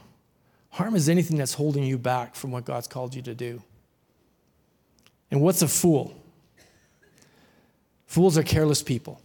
Harm 0.72 0.96
is 0.96 1.10
anything 1.10 1.38
that's 1.38 1.54
holding 1.54 1.84
you 1.84 1.98
back 1.98 2.36
from 2.36 2.52
what 2.52 2.66
God's 2.66 2.88
called 2.88 3.16
you 3.16 3.22
to 3.24 3.34
do. 3.34 3.62
And 5.32 5.42
what's 5.42 5.62
a 5.62 5.68
fool? 5.68 6.19
Fools 8.10 8.40
are 8.40 8.44
careless 8.44 8.82
people. 8.82 9.22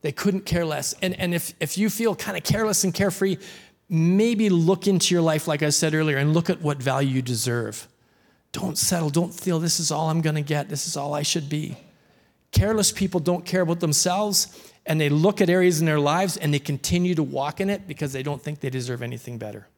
They 0.00 0.10
couldn't 0.10 0.46
care 0.46 0.64
less. 0.64 0.94
And, 1.02 1.14
and 1.20 1.34
if, 1.34 1.52
if 1.60 1.76
you 1.76 1.90
feel 1.90 2.16
kind 2.16 2.38
of 2.38 2.42
careless 2.42 2.82
and 2.82 2.94
carefree, 2.94 3.36
maybe 3.90 4.48
look 4.48 4.86
into 4.86 5.14
your 5.14 5.20
life, 5.20 5.46
like 5.46 5.62
I 5.62 5.68
said 5.68 5.94
earlier, 5.94 6.16
and 6.16 6.32
look 6.32 6.48
at 6.48 6.62
what 6.62 6.82
value 6.82 7.16
you 7.16 7.20
deserve. 7.20 7.86
Don't 8.52 8.78
settle. 8.78 9.10
Don't 9.10 9.34
feel 9.34 9.58
this 9.60 9.78
is 9.78 9.90
all 9.90 10.08
I'm 10.08 10.22
going 10.22 10.36
to 10.36 10.42
get. 10.42 10.70
This 10.70 10.86
is 10.86 10.96
all 10.96 11.12
I 11.12 11.20
should 11.20 11.50
be. 11.50 11.76
Careless 12.50 12.92
people 12.92 13.20
don't 13.20 13.44
care 13.44 13.60
about 13.60 13.80
themselves, 13.80 14.72
and 14.86 14.98
they 14.98 15.10
look 15.10 15.42
at 15.42 15.50
areas 15.50 15.80
in 15.80 15.86
their 15.86 16.00
lives 16.00 16.38
and 16.38 16.54
they 16.54 16.58
continue 16.58 17.14
to 17.16 17.22
walk 17.22 17.60
in 17.60 17.68
it 17.68 17.86
because 17.86 18.14
they 18.14 18.22
don't 18.22 18.40
think 18.40 18.60
they 18.60 18.70
deserve 18.70 19.02
anything 19.02 19.36
better. 19.36 19.68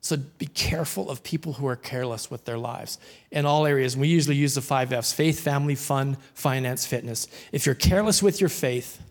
So 0.00 0.16
be 0.16 0.46
careful 0.46 1.10
of 1.10 1.22
people 1.22 1.54
who 1.54 1.66
are 1.66 1.76
careless 1.76 2.30
with 2.30 2.44
their 2.44 2.58
lives 2.58 2.98
in 3.30 3.46
all 3.46 3.66
areas. 3.66 3.96
We 3.96 4.08
usually 4.08 4.36
use 4.36 4.54
the 4.54 4.62
five 4.62 4.92
F's 4.92 5.12
faith, 5.12 5.40
family, 5.40 5.74
fun, 5.74 6.16
finance, 6.34 6.86
fitness. 6.86 7.26
If 7.52 7.66
you're 7.66 7.74
careless 7.74 8.22
with 8.22 8.40
your 8.40 8.48
faith, 8.48 9.02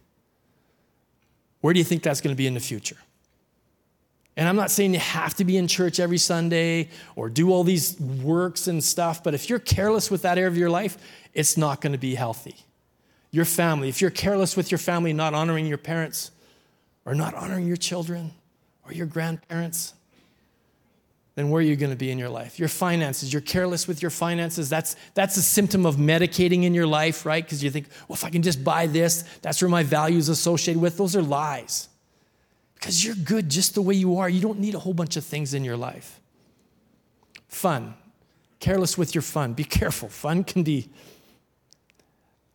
where 1.61 1.73
do 1.73 1.79
you 1.79 1.83
think 1.83 2.03
that's 2.03 2.21
going 2.21 2.33
to 2.33 2.37
be 2.37 2.47
in 2.47 2.53
the 2.53 2.59
future? 2.59 2.97
And 4.37 4.47
I'm 4.47 4.55
not 4.55 4.69
saying 4.69 4.93
you 4.93 4.99
have 4.99 5.33
to 5.35 5.45
be 5.45 5.57
in 5.57 5.67
church 5.67 5.99
every 5.99 6.19
Sunday 6.19 6.89
or 7.15 7.27
do 7.27 7.51
all 7.51 7.63
these 7.63 7.99
works 7.99 8.67
and 8.67 8.83
stuff, 8.83 9.23
but 9.23 9.33
if 9.33 9.49
you're 9.49 9.59
careless 9.59 10.11
with 10.11 10.21
that 10.21 10.37
area 10.37 10.47
of 10.47 10.57
your 10.57 10.69
life, 10.69 10.97
it's 11.33 11.57
not 11.57 11.81
going 11.81 11.93
to 11.93 11.97
be 11.97 12.13
healthy. 12.13 12.55
Your 13.31 13.45
family, 13.45 13.89
if 13.89 13.99
you're 13.99 14.11
careless 14.11 14.55
with 14.55 14.71
your 14.71 14.77
family, 14.77 15.11
not 15.11 15.33
honoring 15.33 15.65
your 15.65 15.79
parents 15.79 16.31
or 17.03 17.15
not 17.15 17.33
honoring 17.33 17.67
your 17.67 17.77
children 17.77 18.31
or 18.85 18.93
your 18.93 19.07
grandparents, 19.07 19.95
then 21.37 21.51
where 21.51 21.59
are 21.59 21.63
you 21.63 21.75
going 21.75 21.91
to 21.91 21.95
be 21.95 22.09
in 22.09 22.17
your 22.17 22.31
life? 22.31 22.57
Your 22.57 22.67
finances, 22.67 23.31
you're 23.31 23.43
careless 23.43 23.87
with 23.87 24.01
your 24.01 24.09
finances. 24.09 24.69
That's, 24.69 24.95
that's 25.13 25.37
a 25.37 25.43
symptom 25.43 25.85
of 25.85 25.97
medicating 25.97 26.63
in 26.63 26.73
your 26.73 26.87
life, 26.87 27.27
right? 27.27 27.43
Because 27.45 27.63
you 27.63 27.69
think, 27.69 27.89
well, 28.07 28.15
if 28.15 28.23
I 28.23 28.31
can 28.31 28.41
just 28.41 28.63
buy 28.63 28.87
this, 28.87 29.21
that's 29.43 29.61
where 29.61 29.69
my 29.69 29.83
value 29.83 30.17
is 30.17 30.29
associated 30.29 30.81
with. 30.81 30.97
Those 30.97 31.15
are 31.15 31.21
lies. 31.21 31.89
Because 32.73 33.05
you're 33.05 33.13
good 33.13 33.49
just 33.49 33.75
the 33.75 33.83
way 33.83 33.93
you 33.93 34.17
are. 34.17 34.27
You 34.27 34.41
don't 34.41 34.57
need 34.57 34.73
a 34.73 34.79
whole 34.79 34.95
bunch 34.95 35.15
of 35.15 35.23
things 35.23 35.53
in 35.53 35.63
your 35.63 35.77
life. 35.77 36.19
Fun. 37.49 37.93
Careless 38.59 38.97
with 38.97 39.13
your 39.13 39.21
fun. 39.21 39.53
Be 39.53 39.63
careful. 39.63 40.09
Fun 40.09 40.43
can 40.43 40.63
be, 40.63 40.89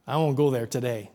I 0.09 0.17
won't 0.17 0.37
go 0.37 0.51
there 0.51 0.67
today. 0.67 1.09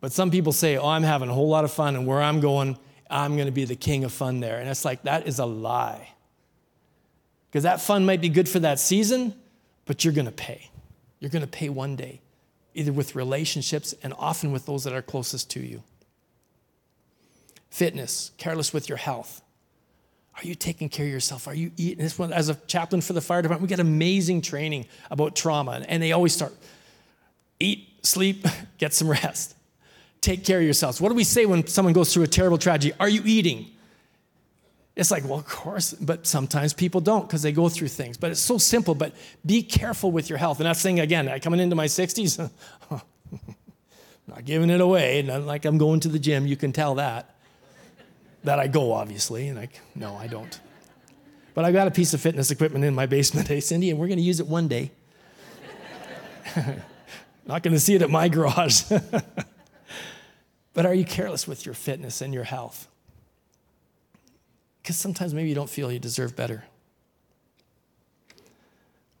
But 0.00 0.12
some 0.12 0.30
people 0.30 0.52
say, 0.52 0.76
oh, 0.76 0.86
I'm 0.86 1.02
having 1.02 1.30
a 1.30 1.34
whole 1.34 1.48
lot 1.48 1.64
of 1.64 1.72
fun, 1.72 1.96
and 1.96 2.06
where 2.06 2.22
I'm 2.22 2.38
going, 2.38 2.78
I'm 3.10 3.34
going 3.34 3.46
to 3.46 3.52
be 3.52 3.64
the 3.64 3.74
king 3.74 4.04
of 4.04 4.12
fun 4.12 4.38
there. 4.38 4.60
And 4.60 4.68
it's 4.68 4.84
like, 4.84 5.02
that 5.02 5.26
is 5.26 5.40
a 5.40 5.46
lie. 5.46 6.10
Because 7.50 7.62
that 7.62 7.80
fund 7.80 8.06
might 8.06 8.20
be 8.20 8.28
good 8.28 8.48
for 8.48 8.58
that 8.60 8.78
season, 8.78 9.34
but 9.86 10.04
you're 10.04 10.14
going 10.14 10.26
to 10.26 10.32
pay. 10.32 10.70
You're 11.18 11.30
going 11.30 11.42
to 11.42 11.48
pay 11.48 11.68
one 11.68 11.96
day, 11.96 12.20
either 12.74 12.92
with 12.92 13.14
relationships 13.14 13.94
and 14.02 14.12
often 14.18 14.52
with 14.52 14.66
those 14.66 14.84
that 14.84 14.92
are 14.92 15.02
closest 15.02 15.50
to 15.52 15.60
you. 15.60 15.82
Fitness, 17.70 18.32
careless 18.38 18.72
with 18.72 18.88
your 18.88 18.98
health. 18.98 19.42
Are 20.36 20.46
you 20.46 20.54
taking 20.54 20.88
care 20.88 21.06
of 21.06 21.12
yourself? 21.12 21.48
Are 21.48 21.54
you 21.54 21.72
eating? 21.76 22.04
This 22.04 22.18
one, 22.18 22.32
as 22.32 22.48
a 22.48 22.54
chaplain 22.66 23.00
for 23.00 23.12
the 23.12 23.20
fire 23.20 23.42
department, 23.42 23.62
we 23.62 23.68
get 23.68 23.80
amazing 23.80 24.40
training 24.40 24.86
about 25.10 25.34
trauma, 25.34 25.84
and 25.88 26.02
they 26.02 26.12
always 26.12 26.32
start 26.32 26.54
eat 27.60 27.88
sleep, 28.02 28.46
get 28.78 28.94
some 28.94 29.08
rest. 29.08 29.56
Take 30.20 30.44
care 30.44 30.58
of 30.58 30.64
yourselves. 30.64 31.00
What 31.00 31.08
do 31.08 31.14
we 31.14 31.24
say 31.24 31.46
when 31.46 31.66
someone 31.66 31.92
goes 31.92 32.12
through 32.12 32.24
a 32.24 32.28
terrible 32.28 32.58
tragedy? 32.58 32.94
Are 33.00 33.08
you 33.08 33.22
eating? 33.24 33.70
It's 34.98 35.12
like, 35.12 35.22
well, 35.22 35.38
of 35.38 35.46
course, 35.46 35.92
but 35.92 36.26
sometimes 36.26 36.74
people 36.74 37.00
don't 37.00 37.24
because 37.24 37.42
they 37.42 37.52
go 37.52 37.68
through 37.68 37.86
things. 37.86 38.16
But 38.16 38.32
it's 38.32 38.40
so 38.40 38.58
simple, 38.58 38.96
but 38.96 39.14
be 39.46 39.62
careful 39.62 40.10
with 40.10 40.28
your 40.28 40.38
health. 40.38 40.58
And 40.58 40.66
that's 40.66 40.80
saying, 40.80 40.98
again, 40.98 41.38
coming 41.38 41.60
into 41.60 41.76
my 41.76 41.86
60s, 41.86 42.50
not 44.26 44.44
giving 44.44 44.70
it 44.70 44.80
away, 44.80 45.22
not 45.22 45.42
like 45.42 45.64
I'm 45.66 45.78
going 45.78 46.00
to 46.00 46.08
the 46.08 46.18
gym, 46.18 46.48
you 46.48 46.56
can 46.56 46.72
tell 46.72 46.96
that. 46.96 47.36
That 48.42 48.58
I 48.58 48.66
go, 48.66 48.92
obviously. 48.92 49.46
And 49.46 49.56
like, 49.56 49.80
no, 49.94 50.16
I 50.16 50.26
don't. 50.26 50.58
But 51.54 51.64
I've 51.64 51.74
got 51.74 51.86
a 51.86 51.92
piece 51.92 52.12
of 52.12 52.20
fitness 52.20 52.50
equipment 52.50 52.84
in 52.84 52.92
my 52.96 53.06
basement, 53.06 53.46
hey, 53.54 53.60
Cindy, 53.60 53.90
and 53.90 54.00
we're 54.00 54.08
going 54.08 54.18
to 54.18 54.24
use 54.24 54.40
it 54.40 54.48
one 54.48 54.66
day. 54.66 54.90
not 57.46 57.62
going 57.62 57.74
to 57.74 57.80
see 57.80 57.94
it 57.94 58.02
at 58.02 58.10
my 58.10 58.28
garage. 58.28 58.82
but 60.74 60.86
are 60.86 60.94
you 60.94 61.04
careless 61.04 61.46
with 61.46 61.64
your 61.64 61.74
fitness 61.76 62.20
and 62.20 62.34
your 62.34 62.44
health? 62.44 62.88
Because 64.88 64.96
sometimes 64.96 65.34
maybe 65.34 65.50
you 65.50 65.54
don't 65.54 65.68
feel 65.68 65.92
you 65.92 65.98
deserve 65.98 66.34
better. 66.34 66.64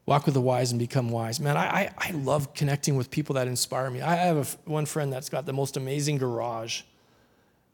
Walk 0.06 0.24
with 0.24 0.32
the 0.32 0.40
wise 0.40 0.72
and 0.72 0.78
become 0.78 1.10
wise. 1.10 1.40
Man, 1.40 1.58
I, 1.58 1.66
I, 1.66 1.90
I 1.98 2.10
love 2.12 2.54
connecting 2.54 2.96
with 2.96 3.10
people 3.10 3.34
that 3.34 3.46
inspire 3.46 3.90
me. 3.90 4.00
I 4.00 4.14
have 4.14 4.36
a, 4.38 4.70
one 4.70 4.86
friend 4.86 5.12
that's 5.12 5.28
got 5.28 5.44
the 5.44 5.52
most 5.52 5.76
amazing 5.76 6.16
garage. 6.16 6.84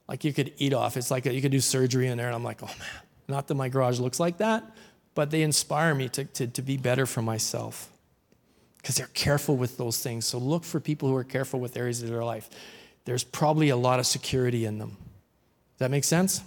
Like 0.08 0.24
you 0.24 0.32
could 0.32 0.52
eat 0.58 0.74
off. 0.74 0.96
It's 0.96 1.08
like 1.08 1.26
a, 1.26 1.32
you 1.32 1.40
could 1.40 1.52
do 1.52 1.60
surgery 1.60 2.08
in 2.08 2.18
there. 2.18 2.26
And 2.26 2.34
I'm 2.34 2.42
like, 2.42 2.64
oh 2.64 2.66
man, 2.66 3.02
not 3.28 3.46
that 3.46 3.54
my 3.54 3.68
garage 3.68 4.00
looks 4.00 4.18
like 4.18 4.38
that, 4.38 4.64
but 5.14 5.30
they 5.30 5.42
inspire 5.42 5.94
me 5.94 6.08
to, 6.08 6.24
to, 6.24 6.48
to 6.48 6.62
be 6.62 6.76
better 6.76 7.06
for 7.06 7.22
myself 7.22 7.92
because 8.78 8.96
they're 8.96 9.06
careful 9.14 9.56
with 9.56 9.76
those 9.76 10.02
things. 10.02 10.26
So 10.26 10.38
look 10.38 10.64
for 10.64 10.80
people 10.80 11.08
who 11.08 11.14
are 11.14 11.22
careful 11.22 11.60
with 11.60 11.76
areas 11.76 12.02
of 12.02 12.08
their 12.08 12.24
life. 12.24 12.50
There's 13.04 13.22
probably 13.22 13.68
a 13.68 13.76
lot 13.76 14.00
of 14.00 14.06
security 14.06 14.64
in 14.64 14.78
them. 14.78 14.96
Does 15.74 15.78
that 15.78 15.92
make 15.92 16.02
sense? 16.02 16.42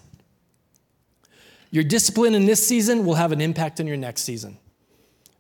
Your 1.72 1.84
discipline 1.84 2.36
in 2.36 2.46
this 2.46 2.66
season 2.66 3.06
will 3.06 3.16
have 3.16 3.32
an 3.32 3.42
impact 3.42 3.80
on 3.80 3.88
your 3.88 3.98
next 3.98 4.24
season. 4.24 4.58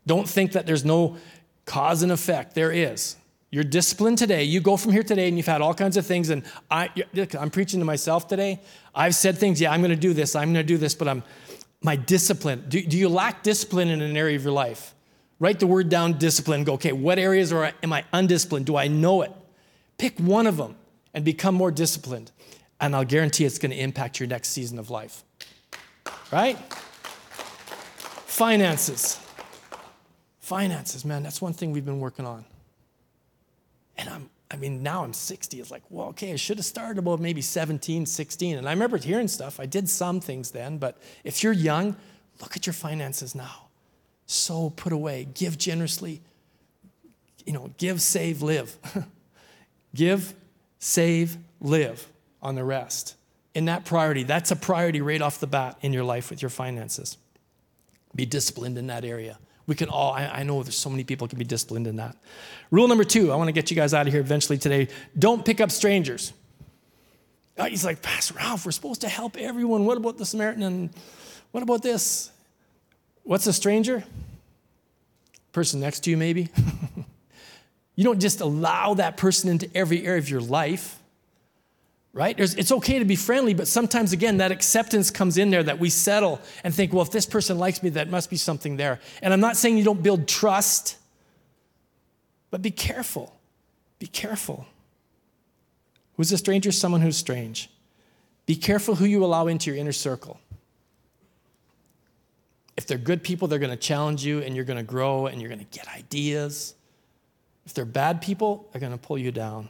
Don't 0.05 0.27
think 0.27 0.53
that 0.53 0.65
there's 0.65 0.85
no 0.85 1.17
cause 1.65 2.01
and 2.03 2.11
effect. 2.11 2.55
There 2.55 2.71
is. 2.71 3.15
You're 3.49 3.63
disciplined 3.63 4.17
today. 4.17 4.43
You 4.43 4.59
go 4.59 4.75
from 4.75 4.91
here 4.91 5.03
today 5.03 5.27
and 5.27 5.37
you've 5.37 5.47
had 5.47 5.61
all 5.61 5.73
kinds 5.73 5.95
of 5.95 6.05
things. 6.05 6.29
And 6.29 6.43
I, 6.69 6.89
I'm 7.37 7.49
preaching 7.49 7.79
to 7.79 7.85
myself 7.85 8.27
today. 8.27 8.59
I've 8.93 9.15
said 9.15 9.37
things, 9.37 9.61
yeah, 9.61 9.71
I'm 9.71 9.81
going 9.81 9.91
to 9.91 9.95
do 9.95 10.13
this, 10.13 10.35
I'm 10.35 10.53
going 10.53 10.65
to 10.65 10.67
do 10.67 10.77
this, 10.77 10.95
but 10.95 11.07
I'm 11.07 11.23
my 11.81 11.95
discipline. 11.95 12.65
Do, 12.67 12.81
do 12.81 12.97
you 12.97 13.07
lack 13.07 13.43
discipline 13.43 13.89
in 13.89 14.01
an 14.01 14.17
area 14.17 14.35
of 14.35 14.43
your 14.43 14.53
life? 14.53 14.93
Write 15.39 15.59
the 15.59 15.67
word 15.67 15.89
down 15.89 16.17
discipline. 16.17 16.63
Go, 16.63 16.73
okay, 16.73 16.91
what 16.91 17.19
areas 17.19 17.53
are, 17.53 17.71
am 17.83 17.93
I 17.93 18.03
undisciplined? 18.11 18.65
Do 18.65 18.75
I 18.75 18.87
know 18.87 19.21
it? 19.21 19.31
Pick 19.97 20.19
one 20.19 20.47
of 20.47 20.57
them 20.57 20.75
and 21.13 21.23
become 21.23 21.53
more 21.53 21.71
disciplined. 21.71 22.31
And 22.81 22.95
I'll 22.95 23.05
guarantee 23.05 23.45
it's 23.45 23.59
going 23.59 23.71
to 23.71 23.77
impact 23.77 24.19
your 24.19 24.27
next 24.27 24.49
season 24.49 24.79
of 24.79 24.89
life 24.89 25.23
right? 26.31 26.57
Finances. 28.25 29.19
Finances, 30.39 31.03
man, 31.03 31.23
that's 31.23 31.41
one 31.41 31.53
thing 31.53 31.71
we've 31.71 31.85
been 31.85 31.99
working 31.99 32.25
on. 32.25 32.45
And 33.97 34.09
I'm, 34.09 34.29
I 34.49 34.55
mean, 34.55 34.81
now 34.81 35.03
I'm 35.03 35.13
60. 35.13 35.59
It's 35.59 35.71
like, 35.71 35.83
well, 35.89 36.07
okay, 36.07 36.31
I 36.31 36.35
should 36.35 36.57
have 36.57 36.65
started 36.65 36.99
about 36.99 37.19
maybe 37.19 37.41
17, 37.41 38.05
16. 38.05 38.57
And 38.57 38.67
I 38.67 38.71
remember 38.71 38.97
hearing 38.97 39.27
stuff. 39.27 39.59
I 39.59 39.65
did 39.65 39.89
some 39.89 40.21
things 40.21 40.51
then, 40.51 40.77
but 40.77 40.97
if 41.23 41.43
you're 41.43 41.53
young, 41.53 41.95
look 42.39 42.55
at 42.55 42.65
your 42.65 42.73
finances 42.73 43.35
now. 43.35 43.67
So 44.25 44.69
put 44.69 44.93
away, 44.93 45.27
give 45.33 45.57
generously, 45.57 46.21
you 47.45 47.53
know, 47.53 47.71
give, 47.77 48.01
save, 48.01 48.41
live. 48.41 48.77
give, 49.95 50.33
save, 50.79 51.37
live 51.59 52.07
on 52.41 52.55
the 52.55 52.63
rest 52.63 53.16
in 53.57 53.65
that 53.65 53.85
priority. 53.85 54.21
That's 54.21 54.51
a 54.51 54.55
priority 54.55 55.01
right 55.01 55.19
off 55.19 55.39
the 55.39 55.47
bat 55.47 55.79
in 55.81 55.91
your 55.91 56.03
life 56.03 56.29
with 56.29 56.43
your 56.43 56.49
finances. 56.49 57.17
Be 58.13 58.23
disciplined 58.23 58.77
in 58.77 58.85
that 58.85 59.03
area. 59.03 59.39
We 59.65 59.73
can 59.73 59.89
all, 59.89 60.13
I, 60.13 60.27
I 60.27 60.43
know 60.43 60.61
there's 60.61 60.77
so 60.77 60.91
many 60.91 61.03
people 61.03 61.27
can 61.27 61.39
be 61.39 61.43
disciplined 61.43 61.87
in 61.87 61.95
that. 61.95 62.15
Rule 62.69 62.87
number 62.87 63.03
two, 63.03 63.31
I 63.31 63.35
want 63.35 63.47
to 63.47 63.51
get 63.51 63.71
you 63.71 63.75
guys 63.75 63.95
out 63.95 64.05
of 64.05 64.13
here 64.13 64.21
eventually 64.21 64.59
today. 64.59 64.89
Don't 65.17 65.43
pick 65.43 65.59
up 65.59 65.71
strangers. 65.71 66.33
Uh, 67.57 67.65
he's 67.65 67.83
like, 67.83 68.03
Pastor 68.03 68.35
Ralph, 68.35 68.63
we're 68.63 68.71
supposed 68.71 69.01
to 69.01 69.09
help 69.09 69.35
everyone. 69.37 69.85
What 69.85 69.97
about 69.97 70.19
the 70.19 70.25
Samaritan? 70.27 70.61
And 70.61 70.89
what 71.49 71.63
about 71.63 71.81
this? 71.81 72.29
What's 73.23 73.47
a 73.47 73.53
stranger? 73.53 74.03
Person 75.51 75.79
next 75.79 76.01
to 76.01 76.11
you, 76.11 76.17
maybe. 76.17 76.49
you 77.95 78.03
don't 78.03 78.19
just 78.19 78.39
allow 78.39 78.93
that 78.93 79.17
person 79.17 79.49
into 79.49 79.67
every 79.73 80.05
area 80.05 80.19
of 80.19 80.29
your 80.29 80.41
life 80.41 80.99
right? 82.17 82.35
There's, 82.35 82.55
it's 82.55 82.71
okay 82.71 82.97
to 82.97 83.05
be 83.05 83.15
friendly, 83.15 83.53
but 83.53 83.67
sometimes, 83.67 84.11
again, 84.11 84.37
that 84.37 84.51
acceptance 84.51 85.11
comes 85.11 85.37
in 85.37 85.51
there 85.51 85.61
that 85.61 85.77
we 85.77 85.91
settle 85.91 86.41
and 86.63 86.73
think, 86.73 86.91
well, 86.91 87.03
if 87.03 87.11
this 87.11 87.27
person 87.27 87.59
likes 87.59 87.83
me, 87.83 87.89
that 87.89 88.09
must 88.09 88.31
be 88.31 88.37
something 88.37 88.75
there. 88.75 88.99
And 89.21 89.33
I'm 89.33 89.39
not 89.39 89.55
saying 89.55 89.77
you 89.77 89.83
don't 89.83 90.01
build 90.01 90.27
trust, 90.27 90.97
but 92.49 92.63
be 92.63 92.71
careful. 92.71 93.35
Be 93.99 94.07
careful. 94.07 94.65
Who's 96.15 96.31
a 96.31 96.39
stranger? 96.39 96.71
Someone 96.71 97.01
who's 97.01 97.17
strange. 97.17 97.69
Be 98.47 98.55
careful 98.55 98.95
who 98.95 99.05
you 99.05 99.23
allow 99.23 99.45
into 99.45 99.69
your 99.69 99.79
inner 99.79 99.91
circle. 99.91 100.39
If 102.77 102.87
they're 102.87 102.97
good 102.97 103.21
people, 103.21 103.47
they're 103.47 103.59
going 103.59 103.69
to 103.69 103.77
challenge 103.77 104.25
you 104.25 104.41
and 104.41 104.55
you're 104.55 104.65
going 104.65 104.77
to 104.77 104.83
grow 104.83 105.27
and 105.27 105.39
you're 105.39 105.49
going 105.49 105.63
to 105.63 105.77
get 105.77 105.87
ideas. 105.87 106.73
If 107.67 107.75
they're 107.75 107.85
bad 107.85 108.23
people, 108.23 108.67
they're 108.71 108.81
going 108.81 108.91
to 108.91 108.97
pull 108.97 109.19
you 109.19 109.31
down. 109.31 109.69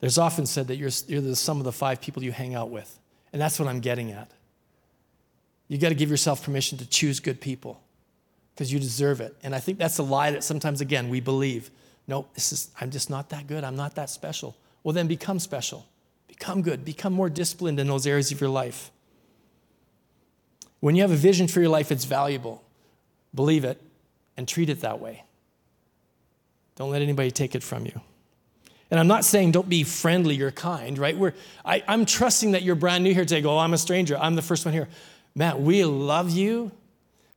There's 0.00 0.18
often 0.18 0.46
said 0.46 0.68
that 0.68 0.76
you're, 0.76 0.90
you're 1.06 1.20
the 1.20 1.36
sum 1.36 1.58
of 1.58 1.64
the 1.64 1.72
five 1.72 2.00
people 2.00 2.24
you 2.24 2.32
hang 2.32 2.54
out 2.54 2.70
with. 2.70 2.98
And 3.32 3.40
that's 3.40 3.58
what 3.60 3.68
I'm 3.68 3.80
getting 3.80 4.10
at. 4.10 4.30
You 5.68 5.78
got 5.78 5.90
to 5.90 5.94
give 5.94 6.10
yourself 6.10 6.42
permission 6.42 6.78
to 6.78 6.86
choose 6.88 7.20
good 7.20 7.40
people 7.40 7.80
because 8.54 8.72
you 8.72 8.80
deserve 8.80 9.20
it. 9.20 9.36
And 9.42 9.54
I 9.54 9.60
think 9.60 9.78
that's 9.78 9.98
a 9.98 10.02
lie 10.02 10.32
that 10.32 10.42
sometimes, 10.42 10.80
again, 10.80 11.08
we 11.08 11.20
believe. 11.20 11.70
No, 12.08 12.26
this 12.34 12.52
is, 12.52 12.70
I'm 12.80 12.90
just 12.90 13.08
not 13.08 13.28
that 13.28 13.46
good. 13.46 13.62
I'm 13.62 13.76
not 13.76 13.94
that 13.94 14.10
special. 14.10 14.56
Well, 14.82 14.92
then 14.92 15.06
become 15.06 15.38
special. 15.38 15.86
Become 16.26 16.62
good. 16.62 16.84
Become 16.84 17.12
more 17.12 17.30
disciplined 17.30 17.78
in 17.78 17.86
those 17.86 18.06
areas 18.06 18.32
of 18.32 18.40
your 18.40 18.50
life. 18.50 18.90
When 20.80 20.96
you 20.96 21.02
have 21.02 21.10
a 21.10 21.16
vision 21.16 21.46
for 21.46 21.60
your 21.60 21.68
life, 21.68 21.92
it's 21.92 22.06
valuable. 22.06 22.64
Believe 23.34 23.64
it 23.64 23.80
and 24.36 24.48
treat 24.48 24.70
it 24.70 24.80
that 24.80 24.98
way. 24.98 25.24
Don't 26.76 26.90
let 26.90 27.02
anybody 27.02 27.30
take 27.30 27.54
it 27.54 27.62
from 27.62 27.84
you. 27.84 28.00
And 28.90 28.98
I'm 28.98 29.06
not 29.06 29.24
saying 29.24 29.52
don't 29.52 29.68
be 29.68 29.84
friendly 29.84 30.40
or 30.40 30.50
kind, 30.50 30.98
right? 30.98 31.16
We're, 31.16 31.34
I, 31.64 31.82
I'm 31.86 32.04
trusting 32.04 32.52
that 32.52 32.62
you're 32.62 32.74
brand 32.74 33.04
new 33.04 33.14
here 33.14 33.24
today. 33.24 33.40
Go, 33.40 33.54
oh, 33.54 33.58
I'm 33.58 33.72
a 33.72 33.78
stranger. 33.78 34.18
I'm 34.18 34.34
the 34.34 34.42
first 34.42 34.64
one 34.64 34.74
here. 34.74 34.88
Matt, 35.34 35.60
we 35.60 35.84
love 35.84 36.30
you. 36.30 36.72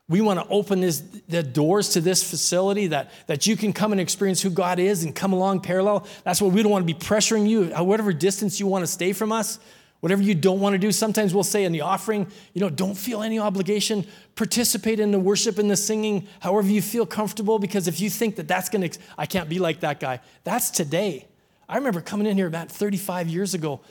We 0.10 0.20
want 0.20 0.40
to 0.40 0.48
open 0.50 0.82
this, 0.82 1.00
the 1.30 1.44
doors 1.44 1.90
to 1.90 2.02
this 2.02 2.28
facility 2.30 2.88
that, 2.88 3.12
that 3.28 3.48
you 3.48 3.56
can 3.56 3.72
come 3.72 3.92
and 3.92 4.02
experience 4.02 4.42
who 4.42 4.50
God 4.50 4.78
is 4.80 5.04
and 5.04 5.16
come 5.16 5.32
along 5.32 5.62
parallel. 5.62 6.08
That's 6.24 6.42
why 6.42 6.50
we 6.50 6.62
don't 6.62 6.72
want 6.72 6.86
to 6.88 6.94
be 6.94 7.00
pressuring 7.00 7.48
you, 7.48 7.72
uh, 7.74 7.84
whatever 7.84 8.12
distance 8.12 8.60
you 8.60 8.68
want 8.68 8.84
to 8.84 8.88
stay 8.88 9.14
from 9.14 9.32
us, 9.32 9.60
whatever 10.02 10.22
you 10.22 10.36
don't 10.36 10.60
want 10.60 10.74
to 10.74 10.78
do. 10.78 10.92
Sometimes 10.92 11.34
we'll 11.34 11.44
say 11.44 11.64
in 11.64 11.72
the 11.72 11.82
offering, 11.82 12.28
you 12.54 12.60
know, 12.62 12.70
don't 12.70 12.96
feel 12.96 13.24
any 13.24 13.40
obligation. 13.40 14.06
Participate 14.36 15.00
in 15.00 15.12
the 15.12 15.20
worship 15.20 15.58
and 15.58 15.72
the 15.72 15.78
singing, 15.78 16.28
however 16.42 16.68
you 16.68 16.82
feel 16.82 17.06
comfortable, 17.06 17.58
because 17.58 17.88
if 17.88 18.02
you 18.02 18.10
think 18.10 18.36
that 18.36 18.48
that's 18.48 18.70
going 18.70 18.90
to, 18.90 19.00
I 19.18 19.26
can't 19.26 19.48
be 19.48 19.60
like 19.60 19.80
that 19.80 20.00
guy, 20.02 20.20
that's 20.44 20.70
today. 20.70 21.28
I 21.68 21.78
remember 21.78 22.02
coming 22.02 22.28
in 22.28 22.38
here 22.38 22.48
about 22.48 22.70
35 22.70 23.28
years 23.28 23.54
ago. 23.54 23.82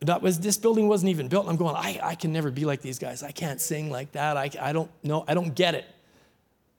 That 0.00 0.20
was 0.20 0.40
this 0.40 0.58
building 0.58 0.88
wasn't 0.88 1.10
even 1.10 1.28
built. 1.28 1.48
I'm 1.48 1.56
going, 1.56 1.76
I, 1.76 2.00
I 2.02 2.14
can 2.14 2.32
never 2.32 2.50
be 2.50 2.64
like 2.64 2.82
these 2.82 2.98
guys. 2.98 3.22
I 3.22 3.30
can't 3.30 3.60
sing 3.60 3.90
like 3.90 4.12
that. 4.12 4.36
I, 4.36 4.50
I 4.60 4.72
don't 4.72 4.90
know. 5.02 5.24
I 5.26 5.34
don't 5.34 5.54
get 5.54 5.74
it. 5.74 5.86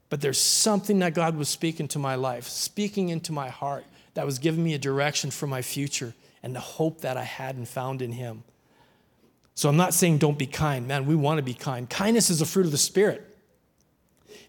But 0.10 0.22
there's 0.22 0.40
something 0.40 1.00
that 1.00 1.14
God 1.14 1.36
was 1.36 1.50
speaking 1.50 1.88
to 1.90 2.00
my 2.00 2.16
life, 2.16 2.48
speaking 2.48 3.10
into 3.10 3.32
my 3.32 3.50
heart, 3.50 3.86
that 4.14 4.26
was 4.26 4.40
giving 4.40 4.64
me 4.64 4.74
a 4.74 4.78
direction 4.78 5.30
for 5.32 5.48
my 5.48 5.62
future 5.62 6.14
and 6.42 6.56
the 6.56 6.60
hope 6.60 7.02
that 7.02 7.18
I 7.18 7.24
had 7.24 7.56
and 7.56 7.68
found 7.68 8.02
in 8.02 8.12
Him. 8.12 8.44
So 9.56 9.70
I'm 9.70 9.78
not 9.78 9.94
saying 9.94 10.18
don't 10.18 10.38
be 10.38 10.48
kind. 10.48 10.88
Man, 10.88 11.06
we 11.06 11.16
want 11.16 11.38
to 11.38 11.44
be 11.44 11.54
kind. 11.54 11.90
Kindness 11.90 12.30
is 12.30 12.42
a 12.42 12.46
fruit 12.46 12.66
of 12.66 12.72
the 12.72 12.78
Spirit. 12.78 13.36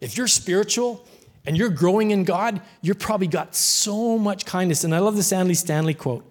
If 0.00 0.16
you're 0.16 0.26
spiritual, 0.26 1.06
and 1.46 1.56
you're 1.56 1.70
growing 1.70 2.10
in 2.10 2.24
God, 2.24 2.60
you've 2.82 2.98
probably 2.98 3.26
got 3.26 3.54
so 3.54 4.18
much 4.18 4.44
kindness. 4.44 4.84
And 4.84 4.94
I 4.94 4.98
love 4.98 5.16
this 5.16 5.32
Andy 5.32 5.54
Stanley 5.54 5.94
quote. 5.94 6.28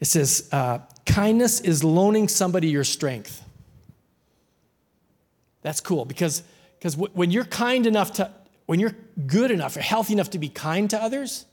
It 0.00 0.06
says, 0.06 0.48
uh, 0.52 0.78
Kindness 1.06 1.60
is 1.60 1.82
loaning 1.82 2.28
somebody 2.28 2.68
your 2.68 2.84
strength. 2.84 3.42
That's 5.62 5.80
cool 5.80 6.04
because 6.04 6.42
because 6.78 6.96
when 6.96 7.30
you're 7.30 7.44
kind 7.44 7.86
enough 7.86 8.12
to, 8.14 8.30
when 8.66 8.78
you're 8.78 8.94
good 9.26 9.50
enough 9.50 9.76
or 9.76 9.80
healthy 9.80 10.12
enough 10.12 10.30
to 10.30 10.38
be 10.38 10.48
kind 10.48 10.88
to 10.90 11.02
others, 11.02 11.44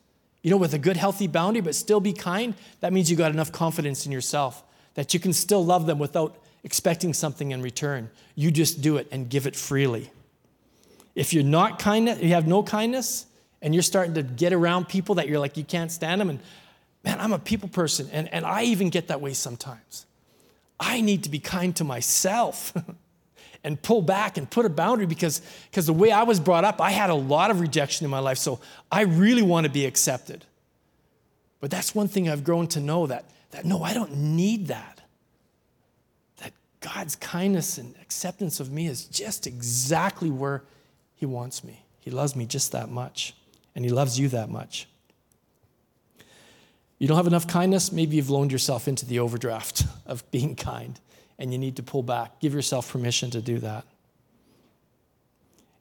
you 0.43 0.51
know, 0.51 0.57
with 0.57 0.75
a 0.75 0.77
good, 0.77 0.97
healthy 0.97 1.25
boundary, 1.25 1.61
but 1.61 1.73
still 1.73 1.99
be 1.99 2.13
kind, 2.13 2.53
that 2.81 2.93
means 2.93 3.09
you 3.09 3.17
got 3.17 3.31
enough 3.31 3.51
confidence 3.51 4.05
in 4.05 4.11
yourself 4.11 4.63
that 4.93 5.13
you 5.13 5.19
can 5.19 5.33
still 5.33 5.65
love 5.65 5.87
them 5.87 5.97
without 5.97 6.37
expecting 6.63 7.13
something 7.13 7.51
in 7.51 7.61
return. 7.61 8.09
You 8.35 8.51
just 8.51 8.81
do 8.81 8.97
it 8.97 9.07
and 9.11 9.29
give 9.29 9.47
it 9.47 9.55
freely. 9.55 10.11
If 11.15 11.33
you're 11.33 11.43
not 11.43 11.79
kindness, 11.79 12.21
you 12.21 12.29
have 12.29 12.45
no 12.45 12.61
kindness, 12.61 13.25
and 13.61 13.73
you're 13.73 13.83
starting 13.83 14.13
to 14.15 14.23
get 14.23 14.53
around 14.53 14.87
people 14.87 15.15
that 15.15 15.27
you're 15.27 15.39
like, 15.39 15.57
you 15.57 15.63
can't 15.63 15.91
stand 15.91 16.21
them, 16.21 16.29
and 16.29 16.39
man, 17.03 17.19
I'm 17.19 17.33
a 17.33 17.39
people 17.39 17.69
person, 17.69 18.09
and, 18.11 18.31
and 18.33 18.45
I 18.45 18.63
even 18.63 18.89
get 18.89 19.07
that 19.07 19.21
way 19.21 19.33
sometimes. 19.33 20.05
I 20.79 21.01
need 21.01 21.23
to 21.23 21.29
be 21.29 21.39
kind 21.39 21.75
to 21.77 21.83
myself 21.83 22.73
and 23.63 23.81
pull 23.81 24.01
back 24.01 24.37
and 24.37 24.49
put 24.49 24.65
a 24.65 24.69
boundary 24.69 25.05
because, 25.05 25.41
the 25.73 25.93
way 25.93 26.11
I 26.11 26.23
was 26.23 26.39
brought 26.39 26.65
up, 26.65 26.81
I 26.81 26.91
had 26.91 27.09
a 27.09 27.15
lot 27.15 27.49
of 27.49 27.61
rejection 27.61 28.05
in 28.05 28.11
my 28.11 28.19
life. 28.19 28.37
So 28.37 28.59
I 28.91 29.01
really 29.01 29.41
want 29.41 29.65
to 29.65 29.71
be 29.71 29.85
accepted. 29.85 30.45
But 31.59 31.71
that's 31.71 31.95
one 31.95 32.07
thing 32.07 32.29
I've 32.29 32.43
grown 32.43 32.67
to 32.69 32.79
know 32.79 33.07
that, 33.07 33.25
that 33.51 33.65
no, 33.65 33.81
I 33.81 33.93
don't 33.93 34.15
need 34.15 34.67
that. 34.67 35.01
That 36.37 36.53
God's 36.81 37.15
kindness 37.15 37.77
and 37.77 37.95
acceptance 38.01 38.59
of 38.59 38.71
me 38.71 38.87
is 38.87 39.05
just 39.05 39.47
exactly 39.47 40.29
where 40.29 40.63
He 41.15 41.25
wants 41.25 41.63
me. 41.63 41.85
He 41.99 42.11
loves 42.11 42.35
me 42.35 42.45
just 42.45 42.71
that 42.71 42.89
much, 42.89 43.33
and 43.73 43.83
He 43.83 43.91
loves 43.91 44.19
you 44.19 44.29
that 44.29 44.49
much. 44.49 44.87
You 46.99 47.07
don't 47.07 47.17
have 47.17 47.27
enough 47.27 47.47
kindness, 47.47 47.91
maybe 47.91 48.15
you've 48.15 48.29
loaned 48.29 48.51
yourself 48.51 48.87
into 48.87 49.05
the 49.05 49.19
overdraft 49.19 49.83
of 50.05 50.29
being 50.31 50.55
kind 50.55 50.99
and 51.37 51.51
you 51.51 51.57
need 51.57 51.75
to 51.75 51.83
pull 51.83 52.03
back. 52.03 52.39
Give 52.39 52.53
yourself 52.53 52.91
permission 52.91 53.29
to 53.31 53.41
do 53.41 53.59
that. 53.59 53.85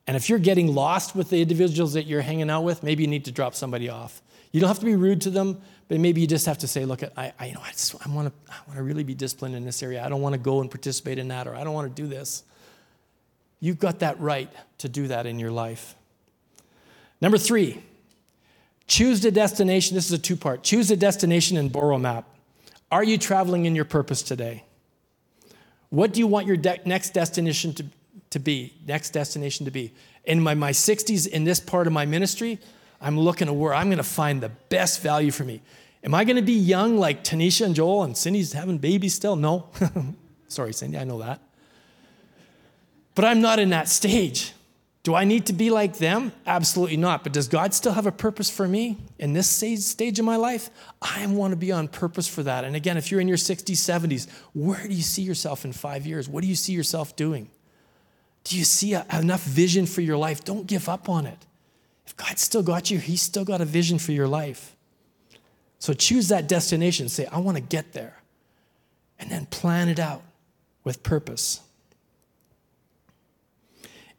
And 0.06 0.16
if 0.16 0.28
you're 0.28 0.38
getting 0.38 0.74
lost 0.74 1.14
with 1.14 1.30
the 1.30 1.40
individuals 1.40 1.94
that 1.94 2.06
you're 2.06 2.20
hanging 2.20 2.50
out 2.50 2.62
with, 2.62 2.82
maybe 2.82 3.04
you 3.04 3.08
need 3.08 3.24
to 3.24 3.32
drop 3.32 3.54
somebody 3.54 3.88
off. 3.88 4.20
You 4.52 4.60
don't 4.60 4.68
have 4.68 4.78
to 4.80 4.84
be 4.84 4.96
rude 4.96 5.22
to 5.22 5.30
them, 5.30 5.60
but 5.88 5.98
maybe 5.98 6.20
you 6.20 6.26
just 6.26 6.46
have 6.46 6.58
to 6.58 6.68
say, 6.68 6.84
look, 6.84 7.02
I, 7.16 7.32
I, 7.38 7.46
you 7.46 7.54
know, 7.54 7.62
I, 7.64 7.70
just, 7.70 7.94
I 8.06 8.10
want 8.10 8.28
to 8.28 8.52
I 8.52 8.56
wanna 8.68 8.82
really 8.82 9.04
be 9.04 9.14
disciplined 9.14 9.54
in 9.54 9.64
this 9.64 9.82
area. 9.82 10.04
I 10.04 10.08
don't 10.08 10.20
want 10.20 10.34
to 10.34 10.38
go 10.38 10.60
and 10.60 10.70
participate 10.70 11.18
in 11.18 11.28
that, 11.28 11.46
or 11.46 11.54
I 11.54 11.64
don't 11.64 11.72
want 11.72 11.94
to 11.94 12.02
do 12.02 12.08
this. 12.08 12.44
You've 13.64 13.78
got 13.78 14.00
that 14.00 14.20
right 14.20 14.50
to 14.76 14.90
do 14.90 15.08
that 15.08 15.24
in 15.24 15.38
your 15.38 15.50
life. 15.50 15.94
Number 17.22 17.38
three, 17.38 17.82
choose 18.86 19.22
the 19.22 19.30
destination. 19.30 19.94
This 19.94 20.04
is 20.04 20.12
a 20.12 20.18
two 20.18 20.36
part. 20.36 20.62
Choose 20.62 20.90
a 20.90 20.96
destination 20.98 21.56
and 21.56 21.72
borrow 21.72 21.96
a 21.96 21.98
map. 21.98 22.28
Are 22.92 23.02
you 23.02 23.16
traveling 23.16 23.64
in 23.64 23.74
your 23.74 23.86
purpose 23.86 24.20
today? 24.20 24.64
What 25.88 26.12
do 26.12 26.20
you 26.20 26.26
want 26.26 26.46
your 26.46 26.58
de- 26.58 26.78
next 26.84 27.14
destination 27.14 27.72
to, 27.76 27.86
to 28.28 28.38
be? 28.38 28.74
Next 28.86 29.14
destination 29.14 29.64
to 29.64 29.70
be? 29.70 29.94
In 30.26 30.42
my, 30.42 30.52
my 30.52 30.72
60s, 30.72 31.26
in 31.26 31.44
this 31.44 31.58
part 31.58 31.86
of 31.86 31.94
my 31.94 32.04
ministry, 32.04 32.58
I'm 33.00 33.18
looking 33.18 33.46
to 33.46 33.54
where 33.54 33.72
I'm 33.72 33.86
going 33.86 33.96
to 33.96 34.02
find 34.02 34.42
the 34.42 34.50
best 34.68 35.00
value 35.00 35.30
for 35.30 35.44
me. 35.44 35.62
Am 36.02 36.14
I 36.14 36.24
going 36.24 36.36
to 36.36 36.42
be 36.42 36.52
young 36.52 36.98
like 36.98 37.24
Tanisha 37.24 37.64
and 37.64 37.74
Joel 37.74 38.02
and 38.02 38.14
Cindy's 38.14 38.52
having 38.52 38.76
babies 38.76 39.14
still? 39.14 39.36
No. 39.36 39.70
Sorry, 40.48 40.74
Cindy, 40.74 40.98
I 40.98 41.04
know 41.04 41.20
that. 41.20 41.40
But 43.14 43.24
I'm 43.24 43.40
not 43.40 43.58
in 43.58 43.70
that 43.70 43.88
stage. 43.88 44.52
Do 45.04 45.14
I 45.14 45.24
need 45.24 45.46
to 45.46 45.52
be 45.52 45.68
like 45.70 45.98
them? 45.98 46.32
Absolutely 46.46 46.96
not. 46.96 47.22
But 47.22 47.34
does 47.34 47.46
God 47.46 47.74
still 47.74 47.92
have 47.92 48.06
a 48.06 48.12
purpose 48.12 48.48
for 48.48 48.66
me 48.66 48.96
in 49.18 49.34
this 49.34 49.48
stage 49.48 50.18
of 50.18 50.24
my 50.24 50.36
life? 50.36 50.70
I 51.02 51.26
want 51.26 51.52
to 51.52 51.56
be 51.56 51.70
on 51.70 51.88
purpose 51.88 52.26
for 52.26 52.42
that. 52.42 52.64
And 52.64 52.74
again, 52.74 52.96
if 52.96 53.10
you're 53.10 53.20
in 53.20 53.28
your 53.28 53.36
60s, 53.36 53.72
70s, 53.72 54.30
where 54.54 54.82
do 54.82 54.94
you 54.94 55.02
see 55.02 55.20
yourself 55.20 55.66
in 55.66 55.74
five 55.74 56.06
years? 56.06 56.26
What 56.26 56.40
do 56.40 56.48
you 56.48 56.54
see 56.54 56.72
yourself 56.72 57.16
doing? 57.16 57.50
Do 58.44 58.56
you 58.56 58.64
see 58.64 58.94
a, 58.94 59.04
enough 59.12 59.44
vision 59.44 59.84
for 59.84 60.00
your 60.00 60.16
life? 60.16 60.42
Don't 60.42 60.66
give 60.66 60.88
up 60.88 61.08
on 61.10 61.26
it. 61.26 61.38
If 62.06 62.16
God's 62.16 62.40
still 62.40 62.62
got 62.62 62.90
you, 62.90 62.98
He's 62.98 63.22
still 63.22 63.44
got 63.44 63.60
a 63.60 63.66
vision 63.66 63.98
for 63.98 64.12
your 64.12 64.28
life. 64.28 64.74
So 65.78 65.92
choose 65.92 66.28
that 66.28 66.48
destination. 66.48 67.10
Say, 67.10 67.26
I 67.26 67.38
want 67.40 67.58
to 67.58 67.62
get 67.62 67.92
there. 67.92 68.22
And 69.18 69.30
then 69.30 69.44
plan 69.46 69.90
it 69.90 69.98
out 69.98 70.22
with 70.82 71.02
purpose. 71.02 71.60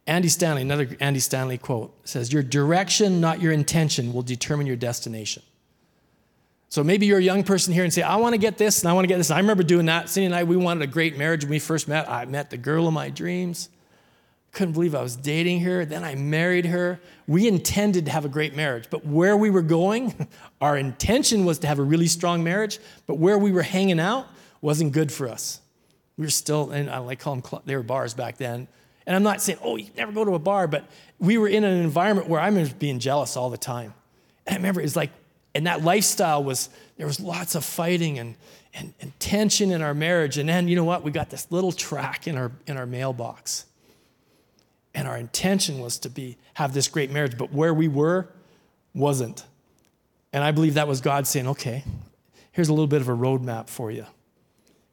Andy 0.08 0.28
Stanley, 0.28 0.62
another 0.62 0.88
Andy 1.00 1.20
Stanley 1.20 1.58
quote 1.58 1.96
says, 2.08 2.32
Your 2.32 2.44
direction, 2.44 3.20
not 3.20 3.42
your 3.42 3.52
intention, 3.52 4.14
will 4.14 4.22
determine 4.22 4.68
your 4.68 4.76
destination. 4.76 5.42
So 6.70 6.84
maybe 6.84 7.06
you're 7.06 7.20
a 7.20 7.24
young 7.24 7.44
person 7.44 7.74
here 7.74 7.84
and 7.84 7.94
say, 7.94 8.02
I 8.02 8.18
want 8.18 8.34
to 8.34 8.38
get 8.38 8.58
this 8.58 8.82
and 8.82 8.90
I 8.90 8.94
want 8.94 9.06
to 9.06 9.08
get 9.08 9.18
this. 9.18 9.32
I 9.32 9.38
remember 9.38 9.64
doing 9.64 9.86
that. 9.86 10.10
Cindy 10.10 10.26
and 10.26 10.36
I, 10.36 10.44
we 10.44 10.58
wanted 10.58 10.84
a 10.84 10.88
great 10.88 11.18
marriage 11.18 11.44
when 11.44 11.52
we 11.52 11.60
first 11.60 11.88
met. 11.88 12.10
I 12.10 12.26
met 12.26 12.50
the 12.50 12.58
girl 12.58 12.88
of 12.88 12.94
my 12.94 13.10
dreams. 13.10 13.70
Couldn't 14.52 14.74
believe 14.74 14.94
I 14.94 15.02
was 15.02 15.16
dating 15.16 15.62
her. 15.62 15.86
Then 15.86 16.04
I 16.04 16.16
married 16.16 16.66
her. 16.66 17.00
We 17.28 17.48
intended 17.48 18.06
to 18.06 18.12
have 18.12 18.26
a 18.26 18.30
great 18.30 18.56
marriage, 18.56 18.88
but 18.90 19.06
where 19.06 19.38
we 19.38 19.50
were 19.50 19.62
going, 19.62 20.28
our 20.62 20.78
intention 20.78 21.46
was 21.46 21.60
to 21.60 21.68
have 21.68 21.80
a 21.80 21.84
really 21.84 22.08
strong 22.08 22.44
marriage, 22.44 22.80
but 23.08 23.16
where 23.16 23.38
we 23.38 23.52
were 23.52 23.64
hanging 23.64 24.00
out 24.00 24.28
wasn't 24.62 24.92
good 24.92 25.12
for 25.12 25.28
us. 25.30 25.62
We 26.18 26.26
were 26.26 26.32
still, 26.32 26.72
and 26.72 26.90
I 26.90 27.00
like 27.00 27.20
call 27.20 27.36
them, 27.36 27.62
they 27.66 27.76
were 27.76 27.84
bars 27.84 28.14
back 28.14 28.38
then 28.38 28.68
and 29.06 29.16
I'm 29.16 29.24
not 29.24 29.42
saying, 29.42 29.60
oh, 29.64 29.76
you 29.76 29.90
never 29.96 30.12
go 30.12 30.26
to 30.26 30.34
a 30.34 30.40
bar, 30.40 30.68
but 30.68 30.86
we 31.20 31.38
were 31.38 31.48
in 31.48 31.64
an 31.64 31.82
environment 31.82 32.28
where 32.28 32.42
I 32.42 32.50
was 32.50 32.74
being 32.74 33.00
jealous 33.00 33.38
all 33.38 33.50
the 33.50 33.58
time. 33.58 33.94
And 34.46 34.56
I 34.56 34.58
remember 34.58 34.82
it's 34.82 34.96
like, 34.96 35.12
and 35.54 35.68
that 35.68 35.84
lifestyle 35.84 36.44
was, 36.44 36.70
there 36.98 37.08
was 37.08 37.20
lots 37.20 37.56
of 37.56 37.64
fighting 37.64 38.20
and, 38.20 38.36
and, 38.74 38.94
and 39.00 39.18
tension 39.20 39.72
in 39.72 39.82
our 39.82 39.94
marriage. 39.94 40.38
And 40.38 40.50
then, 40.50 40.68
you 40.68 40.76
know 40.76 40.84
what? 40.84 41.04
We 41.04 41.12
got 41.12 41.30
this 41.30 41.50
little 41.52 41.72
track 41.72 42.28
in 42.28 42.38
our, 42.38 42.52
in 42.68 42.78
our 42.78 42.86
mailbox. 42.86 43.66
And 44.94 45.08
our 45.08 45.18
intention 45.18 45.80
was 45.80 46.00
to 46.00 46.10
be, 46.10 46.38
have 46.56 46.74
this 46.74 46.88
great 46.88 47.12
marriage, 47.12 47.38
but 47.38 47.54
where 47.54 47.74
we 47.74 47.88
were 47.88 48.28
wasn't. 48.94 49.46
And 50.34 50.44
I 50.44 50.52
believe 50.52 50.74
that 50.74 50.88
was 50.88 51.00
God 51.00 51.28
saying, 51.28 51.48
okay, 51.48 51.84
here's 52.52 52.70
a 52.70 52.74
little 52.74 52.88
bit 52.88 53.02
of 53.02 53.08
a 53.08 53.16
roadmap 53.16 53.70
for 53.70 53.92
you. 53.92 54.06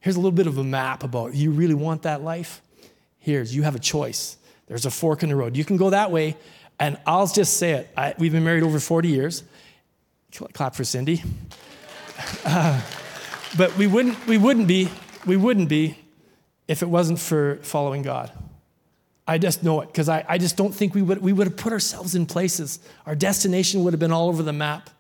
Here's 0.01 0.17
a 0.17 0.19
little 0.19 0.33
bit 0.33 0.47
of 0.47 0.59
a 0.59 0.65
map 0.65 1.03
about 1.03 1.35
you 1.35 1.51
really 1.51 1.75
want 1.75 2.03
that 2.03 2.23
life? 2.23 2.61
Here's, 3.23 3.55
you 3.55 3.63
have 3.63 3.77
a 3.77 3.79
choice. 3.79 4.37
There's 4.67 4.85
a 4.85 4.91
fork 4.91 5.23
in 5.23 5.29
the 5.29 5.37
road. 5.37 5.57
You 5.57 5.65
can 5.65 5.77
go 5.77 5.91
that 5.91 6.11
way, 6.11 6.37
and 6.81 6.99
I'll 7.07 7.29
just 7.29 7.57
say 7.57 7.73
it. 7.73 7.91
I, 7.97 8.15
we've 8.19 8.33
been 8.33 8.43
married 8.43 8.65
over 8.65 8.81
40 8.81 9.09
years. 9.09 9.45
Clap 10.53 10.75
for 10.75 10.83
Cindy. 10.83 11.23
Uh, 12.45 12.83
but 13.57 13.77
we 13.77 13.87
wouldn't, 13.87 14.27
we 14.27 14.39
wouldn't 14.39 14.67
be, 14.67 14.89
we 15.25 15.37
wouldn't 15.37 15.69
be 15.69 15.97
if 16.67 16.83
it 16.83 16.87
wasn't 16.87 17.21
for 17.21 17.61
following 17.63 18.03
God. 18.03 18.33
I 19.27 19.39
just 19.39 19.63
know 19.63 19.81
it 19.83 19.87
because 19.87 20.09
I, 20.09 20.25
I 20.29 20.39
just 20.39 20.57
don't 20.57 20.75
think 20.75 20.95
we 20.95 21.03
would, 21.03 21.23
we 21.23 21.33
would 21.33 21.47
have 21.47 21.57
put 21.57 21.73
ourselves 21.73 22.17
in 22.17 22.27
places. 22.27 22.81
Our 23.07 23.15
destination 23.15 23.85
would 23.85 23.93
have 23.93 24.01
been 24.01 24.11
all 24.11 24.29
over 24.29 24.43
the 24.43 24.53
map 24.53 24.91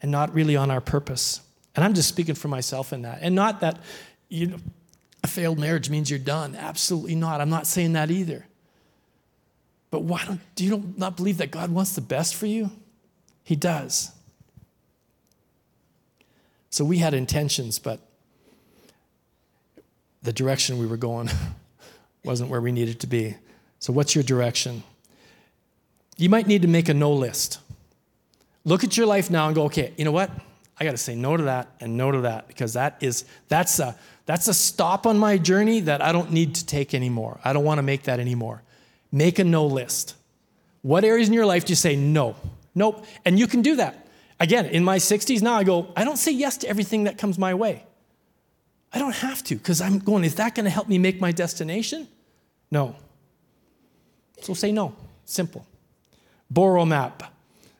and 0.00 0.10
not 0.10 0.34
really 0.34 0.56
on 0.56 0.68
our 0.68 0.80
purpose. 0.80 1.40
And 1.76 1.84
I'm 1.84 1.94
just 1.94 2.08
speaking 2.08 2.34
for 2.34 2.48
myself 2.48 2.92
in 2.92 3.02
that. 3.02 3.20
And 3.22 3.36
not 3.36 3.60
that, 3.60 3.78
you 4.28 4.48
know, 4.48 4.56
a 5.22 5.28
failed 5.28 5.58
marriage 5.58 5.88
means 5.88 6.10
you're 6.10 6.18
done. 6.18 6.56
Absolutely 6.56 7.14
not. 7.14 7.40
I'm 7.40 7.50
not 7.50 7.66
saying 7.66 7.92
that 7.92 8.10
either. 8.10 8.46
But 9.90 10.02
why 10.02 10.24
don't 10.24 10.40
do 10.54 10.64
you 10.64 10.94
not 10.96 11.16
believe 11.16 11.38
that 11.38 11.50
God 11.50 11.70
wants 11.70 11.94
the 11.94 12.00
best 12.00 12.34
for 12.34 12.46
you? 12.46 12.70
He 13.44 13.56
does. 13.56 14.10
So 16.70 16.84
we 16.84 16.98
had 16.98 17.12
intentions, 17.12 17.78
but 17.78 18.00
the 20.22 20.32
direction 20.32 20.78
we 20.78 20.86
were 20.86 20.96
going 20.96 21.28
wasn't 22.24 22.48
where 22.50 22.60
we 22.60 22.72
needed 22.72 23.00
to 23.00 23.06
be. 23.06 23.36
So, 23.80 23.92
what's 23.92 24.14
your 24.14 24.24
direction? 24.24 24.82
You 26.16 26.28
might 26.28 26.46
need 26.46 26.62
to 26.62 26.68
make 26.68 26.88
a 26.88 26.94
no 26.94 27.12
list. 27.12 27.58
Look 28.64 28.84
at 28.84 28.96
your 28.96 29.06
life 29.06 29.30
now 29.30 29.46
and 29.46 29.54
go, 29.54 29.64
okay, 29.64 29.92
you 29.96 30.04
know 30.04 30.12
what? 30.12 30.30
I 30.78 30.84
got 30.84 30.92
to 30.92 30.96
say 30.98 31.14
no 31.14 31.36
to 31.36 31.42
that 31.44 31.68
and 31.80 31.96
no 31.96 32.10
to 32.12 32.20
that 32.22 32.48
because 32.48 32.74
that 32.74 32.96
is 33.00 33.24
that's 33.48 33.78
a 33.78 33.98
that's 34.26 34.48
a 34.48 34.54
stop 34.54 35.06
on 35.06 35.18
my 35.18 35.38
journey 35.38 35.80
that 35.80 36.00
I 36.02 36.12
don't 36.12 36.32
need 36.32 36.54
to 36.56 36.66
take 36.66 36.94
anymore. 36.94 37.40
I 37.44 37.52
don't 37.52 37.64
want 37.64 37.78
to 37.78 37.82
make 37.82 38.04
that 38.04 38.20
anymore. 38.20 38.62
Make 39.10 39.38
a 39.38 39.44
no 39.44 39.66
list. 39.66 40.14
What 40.82 41.04
areas 41.04 41.28
in 41.28 41.34
your 41.34 41.46
life 41.46 41.64
do 41.64 41.72
you 41.72 41.76
say 41.76 41.96
no? 41.96 42.36
Nope. 42.74 43.04
And 43.24 43.38
you 43.38 43.46
can 43.46 43.62
do 43.62 43.76
that. 43.76 44.06
Again, 44.40 44.66
in 44.66 44.82
my 44.84 44.98
60s 44.98 45.42
now, 45.42 45.54
I 45.54 45.64
go, 45.64 45.92
I 45.96 46.04
don't 46.04 46.16
say 46.16 46.32
yes 46.32 46.56
to 46.58 46.68
everything 46.68 47.04
that 47.04 47.18
comes 47.18 47.38
my 47.38 47.54
way. 47.54 47.84
I 48.92 48.98
don't 48.98 49.14
have 49.14 49.42
to 49.44 49.56
because 49.56 49.80
I'm 49.80 49.98
going, 49.98 50.24
is 50.24 50.34
that 50.36 50.54
going 50.54 50.64
to 50.64 50.70
help 50.70 50.88
me 50.88 50.98
make 50.98 51.20
my 51.20 51.32
destination? 51.32 52.08
No. 52.70 52.96
So 54.40 54.54
say 54.54 54.72
no. 54.72 54.94
Simple. 55.24 55.66
Borrow 56.50 56.82
a 56.82 56.86
map. 56.86 57.32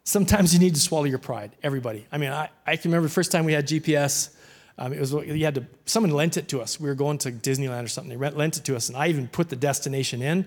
Sometimes 0.05 0.53
you 0.55 0.61
need 0.61 0.75
to 0.75 0.81
swallow 0.81 1.05
your 1.05 1.19
pride, 1.19 1.53
everybody. 1.63 2.07
I 2.11 2.19
mean, 2.19 2.33
I, 2.33 2.49
I 2.67 2.77
can 2.77 2.91
remember 2.91 3.09
the 3.09 3.15
first 3.15 3.31
time 3.31 3.45
we 3.45 3.53
had 3.53 3.67
GPS. 3.67 4.35
Um, 4.79 4.93
it 4.93 5.01
was 5.01 5.13
you 5.13 5.45
had 5.45 5.57
to 5.57 5.67
someone 5.85 6.13
lent 6.13 6.37
it 6.37 6.49
to 6.49 6.61
us. 6.61 6.81
We 6.81 6.89
were 6.89 6.95
going 6.95 7.19
to 7.19 7.33
Disneyland 7.33 7.85
or 7.85 7.89
something. 7.89 8.19
They 8.19 8.31
lent 8.31 8.57
it 8.57 8.65
to 8.65 8.77
us, 8.77 8.89
and 8.89 8.97
I 8.97 9.09
even 9.09 9.29
put 9.29 9.49
the 9.49 9.57
destination 9.57 10.23
in. 10.23 10.47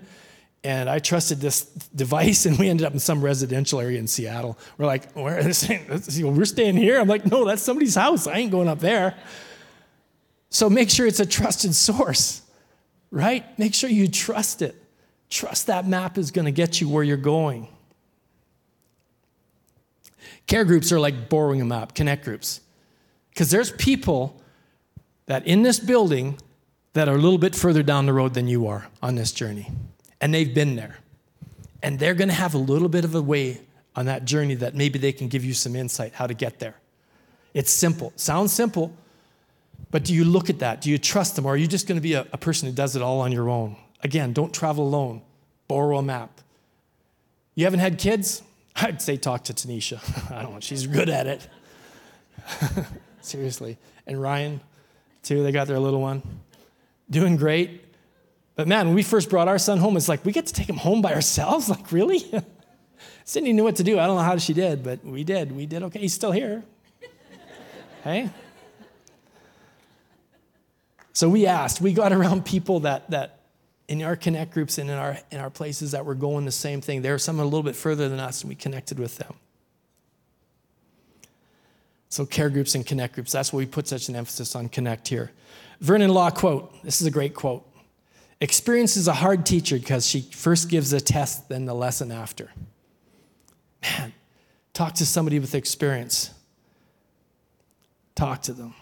And 0.63 0.89
I 0.89 0.97
trusted 0.97 1.41
this 1.41 1.65
device, 1.95 2.47
and 2.47 2.57
we 2.57 2.69
ended 2.69 2.87
up 2.87 2.93
in 2.93 2.99
some 2.99 3.21
residential 3.21 3.79
area 3.79 3.99
in 3.99 4.07
Seattle. 4.07 4.57
We're 4.79 4.87
like, 4.87 5.15
we're, 5.15 5.39
we're 5.43 6.45
staying 6.45 6.75
here. 6.75 6.99
I'm 6.99 7.07
like, 7.07 7.23
no, 7.27 7.45
that's 7.45 7.61
somebody's 7.61 7.93
house. 7.93 8.25
I 8.25 8.37
ain't 8.37 8.51
going 8.51 8.67
up 8.67 8.79
there. 8.79 9.15
So 10.49 10.67
make 10.67 10.89
sure 10.89 11.05
it's 11.05 11.19
a 11.19 11.25
trusted 11.25 11.75
source, 11.75 12.41
right? 13.11 13.59
Make 13.59 13.75
sure 13.75 13.91
you 13.91 14.07
trust 14.07 14.63
it. 14.63 14.75
Trust 15.29 15.67
that 15.67 15.87
map 15.87 16.17
is 16.17 16.31
going 16.31 16.45
to 16.45 16.51
get 16.51 16.81
you 16.81 16.89
where 16.89 17.03
you're 17.03 17.17
going. 17.17 17.67
Care 20.47 20.65
groups 20.65 20.91
are 20.91 20.99
like 20.99 21.29
borrowing 21.29 21.61
a 21.61 21.65
map, 21.65 21.93
connect 21.93 22.23
groups. 22.25 22.61
Because 23.35 23.51
there's 23.51 23.71
people 23.73 24.41
that 25.25 25.45
in 25.45 25.61
this 25.61 25.77
building 25.77 26.39
that 26.93 27.09
are 27.09 27.15
a 27.15 27.17
little 27.17 27.37
bit 27.37 27.53
further 27.53 27.83
down 27.83 28.05
the 28.05 28.13
road 28.13 28.33
than 28.33 28.47
you 28.47 28.65
are 28.67 28.87
on 29.03 29.15
this 29.15 29.33
journey. 29.33 29.69
And 30.21 30.33
they've 30.33 30.55
been 30.55 30.77
there. 30.77 30.99
And 31.83 31.99
they're 31.99 32.13
going 32.13 32.29
to 32.29 32.33
have 32.33 32.53
a 32.53 32.57
little 32.57 32.87
bit 32.87 33.03
of 33.03 33.13
a 33.13 33.21
way 33.21 33.59
on 33.93 34.05
that 34.05 34.23
journey 34.23 34.55
that 34.55 34.73
maybe 34.73 34.97
they 34.97 35.11
can 35.11 35.27
give 35.27 35.43
you 35.43 35.53
some 35.53 35.75
insight 35.75 36.13
how 36.13 36.27
to 36.27 36.33
get 36.33 36.59
there. 36.59 36.75
It's 37.53 37.71
simple. 37.71 38.13
Sounds 38.15 38.53
simple, 38.53 38.95
but 39.91 40.05
do 40.05 40.13
you 40.13 40.23
look 40.23 40.49
at 40.49 40.59
that? 40.59 40.79
Do 40.79 40.89
you 40.89 40.97
trust 40.97 41.35
them? 41.35 41.45
Or 41.45 41.53
are 41.53 41.57
you 41.57 41.67
just 41.67 41.87
going 41.87 41.97
to 41.97 42.01
be 42.01 42.13
a, 42.13 42.25
a 42.31 42.37
person 42.37 42.69
who 42.69 42.73
does 42.73 42.95
it 42.95 43.01
all 43.01 43.19
on 43.19 43.33
your 43.33 43.49
own? 43.49 43.75
Again, 44.01 44.31
don't 44.31 44.53
travel 44.53 44.87
alone. 44.87 45.21
Borrow 45.67 45.97
a 45.97 46.01
map. 46.01 46.39
You 47.53 47.65
haven't 47.65 47.81
had 47.81 47.97
kids? 47.97 48.41
I'd 48.77 49.01
say 49.01 49.17
talk 49.17 49.43
to 49.45 49.53
Tanisha. 49.53 49.99
I 50.31 50.41
don't 50.41 50.53
know. 50.53 50.59
She's 50.61 50.87
good 50.87 51.09
at 51.09 51.27
it. 51.27 51.47
Seriously. 53.25 53.77
And 54.05 54.21
Ryan, 54.21 54.61
too, 55.23 55.41
they 55.41 55.51
got 55.51 55.67
their 55.67 55.79
little 55.79 56.01
one. 56.01 56.21
Doing 57.09 57.37
great. 57.37 57.83
But 58.55 58.67
man, 58.67 58.87
when 58.87 58.95
we 58.95 59.03
first 59.03 59.29
brought 59.29 59.47
our 59.47 59.57
son 59.57 59.79
home, 59.79 59.97
it's 59.97 60.07
like, 60.07 60.23
we 60.23 60.31
get 60.31 60.45
to 60.45 60.53
take 60.53 60.69
him 60.69 60.77
home 60.77 61.01
by 61.01 61.13
ourselves? 61.13 61.69
Like, 61.75 61.91
really? 61.91 62.23
Cindy 63.25 63.51
knew 63.53 63.63
what 63.63 63.77
to 63.77 63.83
do. 63.83 63.99
I 63.99 64.05
don't 64.05 64.15
know 64.15 64.21
how 64.21 64.37
she 64.37 64.53
did, 64.53 64.83
but 64.83 65.03
we 65.03 65.23
did. 65.23 65.51
We 65.51 65.65
did 65.65 65.81
okay. 65.83 65.99
He's 65.99 66.13
still 66.13 66.31
here. 66.31 66.63
hey? 68.03 68.29
So 71.11 71.27
we 71.27 71.47
asked, 71.47 71.81
we 71.81 71.93
got 71.93 72.13
around 72.13 72.45
people 72.45 72.81
that, 72.81 73.09
that 73.09 73.39
in 73.87 74.03
our 74.03 74.15
connect 74.15 74.53
groups 74.53 74.77
and 74.77 74.89
in 74.89 74.95
our, 74.95 75.17
in 75.31 75.39
our 75.39 75.49
places 75.49 75.91
that 75.91 76.05
were 76.05 76.13
going 76.13 76.45
the 76.45 76.51
same 76.51 76.81
thing. 76.81 77.01
There 77.01 77.13
were 77.13 77.17
some 77.17 77.39
a 77.39 77.43
little 77.43 77.63
bit 77.63 77.75
further 77.75 78.07
than 78.07 78.19
us, 78.19 78.41
and 78.41 78.49
we 78.49 78.55
connected 78.55 78.99
with 78.99 79.17
them. 79.17 79.33
So, 82.15 82.25
care 82.25 82.49
groups 82.49 82.75
and 82.75 82.85
connect 82.85 83.15
groups, 83.15 83.33
that's 83.33 83.51
why 83.51 83.57
we 83.57 83.65
put 83.65 83.89
such 83.89 84.07
an 84.07 84.15
emphasis 84.15 84.55
on 84.55 84.69
connect 84.69 85.09
here. 85.09 85.33
Vernon 85.81 86.11
Law 86.11 86.29
quote 86.29 86.81
this 86.81 87.01
is 87.01 87.07
a 87.07 87.11
great 87.11 87.33
quote 87.35 87.69
Experience 88.39 88.95
is 88.95 89.09
a 89.09 89.13
hard 89.13 89.45
teacher 89.45 89.77
because 89.77 90.07
she 90.07 90.21
first 90.21 90.69
gives 90.69 90.93
a 90.93 91.01
test, 91.01 91.49
then 91.49 91.65
the 91.65 91.73
lesson 91.73 92.13
after. 92.13 92.53
Man, 93.81 94.13
talk 94.71 94.93
to 94.93 95.05
somebody 95.05 95.39
with 95.39 95.55
experience. 95.55 96.33
Talk 98.15 98.43
to 98.43 98.53
them. 98.53 98.73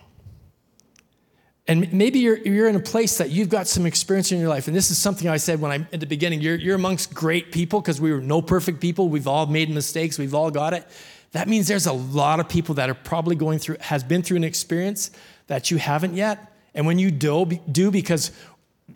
And 1.68 1.92
maybe 1.92 2.20
you're, 2.20 2.38
you're 2.38 2.68
in 2.68 2.76
a 2.76 2.80
place 2.80 3.18
that 3.18 3.32
you've 3.32 3.50
got 3.50 3.68
some 3.68 3.88
experience 3.88 4.32
in 4.32 4.40
your 4.40 4.50
life. 4.50 4.68
And 4.68 4.76
this 4.76 4.92
is 4.92 5.00
something 5.00 5.28
I 5.28 5.38
said 5.38 5.60
when 5.60 5.72
I 5.72 5.88
at 5.92 6.00
the 6.00 6.06
beginning. 6.06 6.42
You're, 6.42 6.58
you're 6.58 6.76
amongst 6.76 7.16
great 7.16 7.52
people 7.52 7.82
because 7.82 8.00
we 8.00 8.12
were 8.12 8.22
no 8.22 8.44
perfect 8.44 8.80
people. 8.80 9.10
We've 9.10 9.28
all 9.28 9.48
made 9.48 9.72
mistakes. 9.72 10.20
We've 10.20 10.36
all 10.36 10.52
got 10.52 10.74
it. 10.74 10.86
That 11.34 11.48
means 11.48 11.68
there's 11.68 11.88
a 11.88 11.94
lot 11.94 12.40
of 12.40 12.48
people 12.48 12.76
that 12.76 12.90
are 12.90 12.96
probably 12.96 13.36
going 13.36 13.60
through, 13.60 13.78
has 13.82 14.04
been 14.04 14.24
through 14.24 14.38
an 14.38 14.44
experience 14.44 15.12
that 15.48 15.70
you 15.70 15.78
haven't 15.78 16.16
yet. 16.16 16.52
And 16.74 16.88
when 16.88 16.98
you 16.98 17.12
do, 17.12 17.46
do 17.72 17.92
because 17.92 18.32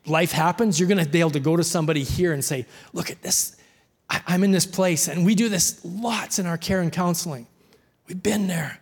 life 0.06 0.32
happens, 0.32 0.80
you're 0.80 0.90
going 0.90 1.04
to 1.04 1.10
be 1.10 1.20
able 1.20 1.32
to 1.32 1.40
go 1.40 1.56
to 1.56 1.64
somebody 1.64 2.04
here 2.04 2.34
and 2.34 2.44
say, 2.44 2.66
look 2.94 3.12
at 3.12 3.22
this. 3.22 3.56
I'm 4.10 4.44
in 4.44 4.52
this 4.52 4.66
place. 4.66 5.08
And 5.08 5.26
we 5.26 5.36
do 5.36 5.50
this 5.50 5.82
lots 5.84 6.40
in 6.40 6.46
our 6.46 6.58
care 6.58 6.80
and 6.80 6.92
counseling. 6.92 7.46
We've 8.08 8.22
been 8.22 8.48
there 8.48 8.80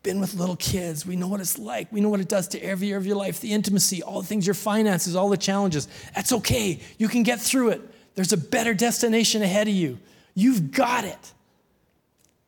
We've 0.00 0.12
been 0.14 0.20
with 0.20 0.34
little 0.34 0.56
kids. 0.56 1.04
We 1.04 1.16
know 1.16 1.26
what 1.26 1.40
it's 1.40 1.58
like. 1.58 1.92
We 1.92 2.00
know 2.00 2.08
what 2.08 2.20
it 2.20 2.28
does 2.28 2.48
to 2.48 2.60
every 2.60 2.88
area 2.88 2.96
of 2.96 3.06
your 3.06 3.16
life 3.16 3.40
the 3.40 3.52
intimacy, 3.52 4.02
all 4.02 4.22
the 4.22 4.26
things, 4.26 4.46
your 4.46 4.54
finances, 4.54 5.14
all 5.14 5.28
the 5.28 5.36
challenges. 5.36 5.88
That's 6.14 6.32
okay. 6.32 6.80
You 6.96 7.08
can 7.08 7.22
get 7.22 7.38
through 7.38 7.70
it. 7.70 7.82
There's 8.14 8.32
a 8.32 8.38
better 8.38 8.72
destination 8.72 9.42
ahead 9.42 9.68
of 9.68 9.74
you. 9.74 9.98
You've 10.34 10.72
got 10.72 11.04
it. 11.04 11.32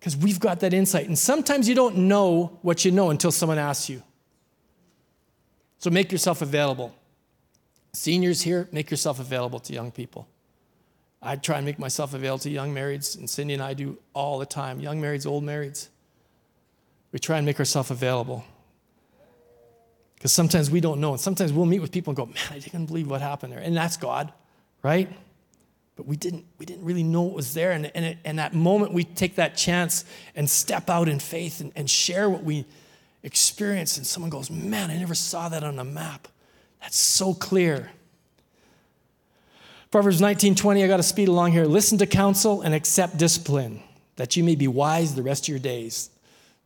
Because 0.02 0.16
we've 0.16 0.40
got 0.40 0.58
that 0.60 0.74
insight. 0.74 1.06
And 1.06 1.16
sometimes 1.16 1.68
you 1.68 1.76
don't 1.76 1.96
know 1.96 2.58
what 2.62 2.84
you 2.84 2.90
know 2.90 3.10
until 3.10 3.30
someone 3.30 3.56
asks 3.56 3.88
you. 3.88 4.02
So 5.78 5.90
make 5.90 6.10
yourself 6.10 6.42
available. 6.42 6.92
Seniors 7.92 8.42
here, 8.42 8.68
make 8.72 8.90
yourself 8.90 9.20
available 9.20 9.60
to 9.60 9.72
young 9.72 9.92
people. 9.92 10.26
I 11.22 11.36
try 11.36 11.58
and 11.58 11.64
make 11.64 11.78
myself 11.78 12.14
available 12.14 12.40
to 12.40 12.50
young 12.50 12.74
marrieds, 12.74 13.16
and 13.16 13.30
Cindy 13.30 13.54
and 13.54 13.62
I 13.62 13.74
do 13.74 13.96
all 14.12 14.40
the 14.40 14.46
time. 14.46 14.80
Young 14.80 15.00
marrieds, 15.00 15.24
old 15.24 15.44
marrieds. 15.44 15.86
We 17.12 17.20
try 17.20 17.36
and 17.36 17.46
make 17.46 17.60
ourselves 17.60 17.92
available. 17.92 18.44
Because 20.16 20.32
sometimes 20.32 20.68
we 20.68 20.80
don't 20.80 21.00
know. 21.00 21.12
And 21.12 21.20
sometimes 21.20 21.52
we'll 21.52 21.66
meet 21.66 21.78
with 21.78 21.92
people 21.92 22.10
and 22.10 22.16
go, 22.16 22.26
man, 22.26 22.42
I 22.50 22.58
didn't 22.58 22.86
believe 22.86 23.08
what 23.08 23.20
happened 23.20 23.52
there. 23.52 23.60
And 23.60 23.76
that's 23.76 23.96
God, 23.96 24.32
right? 24.82 25.08
But 26.02 26.08
we 26.08 26.16
didn't, 26.16 26.44
we 26.58 26.66
didn't 26.66 26.84
really 26.84 27.04
know 27.04 27.28
it 27.28 27.32
was 27.32 27.54
there. 27.54 27.70
And, 27.70 27.88
and, 27.94 28.04
it, 28.04 28.18
and 28.24 28.40
that 28.40 28.54
moment 28.54 28.92
we 28.92 29.04
take 29.04 29.36
that 29.36 29.56
chance 29.56 30.04
and 30.34 30.50
step 30.50 30.90
out 30.90 31.08
in 31.08 31.20
faith 31.20 31.60
and, 31.60 31.70
and 31.76 31.88
share 31.88 32.28
what 32.28 32.42
we 32.42 32.64
experience. 33.22 33.98
And 33.98 34.04
someone 34.04 34.28
goes, 34.28 34.50
man, 34.50 34.90
I 34.90 34.98
never 34.98 35.14
saw 35.14 35.48
that 35.48 35.62
on 35.62 35.78
a 35.78 35.84
map. 35.84 36.26
That's 36.80 36.96
so 36.96 37.34
clear. 37.34 37.92
Proverbs 39.92 40.20
19 40.20 40.56
20, 40.56 40.82
I 40.82 40.88
got 40.88 40.96
to 40.96 41.04
speed 41.04 41.28
along 41.28 41.52
here. 41.52 41.66
Listen 41.66 41.98
to 41.98 42.06
counsel 42.06 42.62
and 42.62 42.74
accept 42.74 43.16
discipline, 43.16 43.80
that 44.16 44.34
you 44.34 44.42
may 44.42 44.56
be 44.56 44.66
wise 44.66 45.14
the 45.14 45.22
rest 45.22 45.44
of 45.44 45.50
your 45.50 45.60
days. 45.60 46.10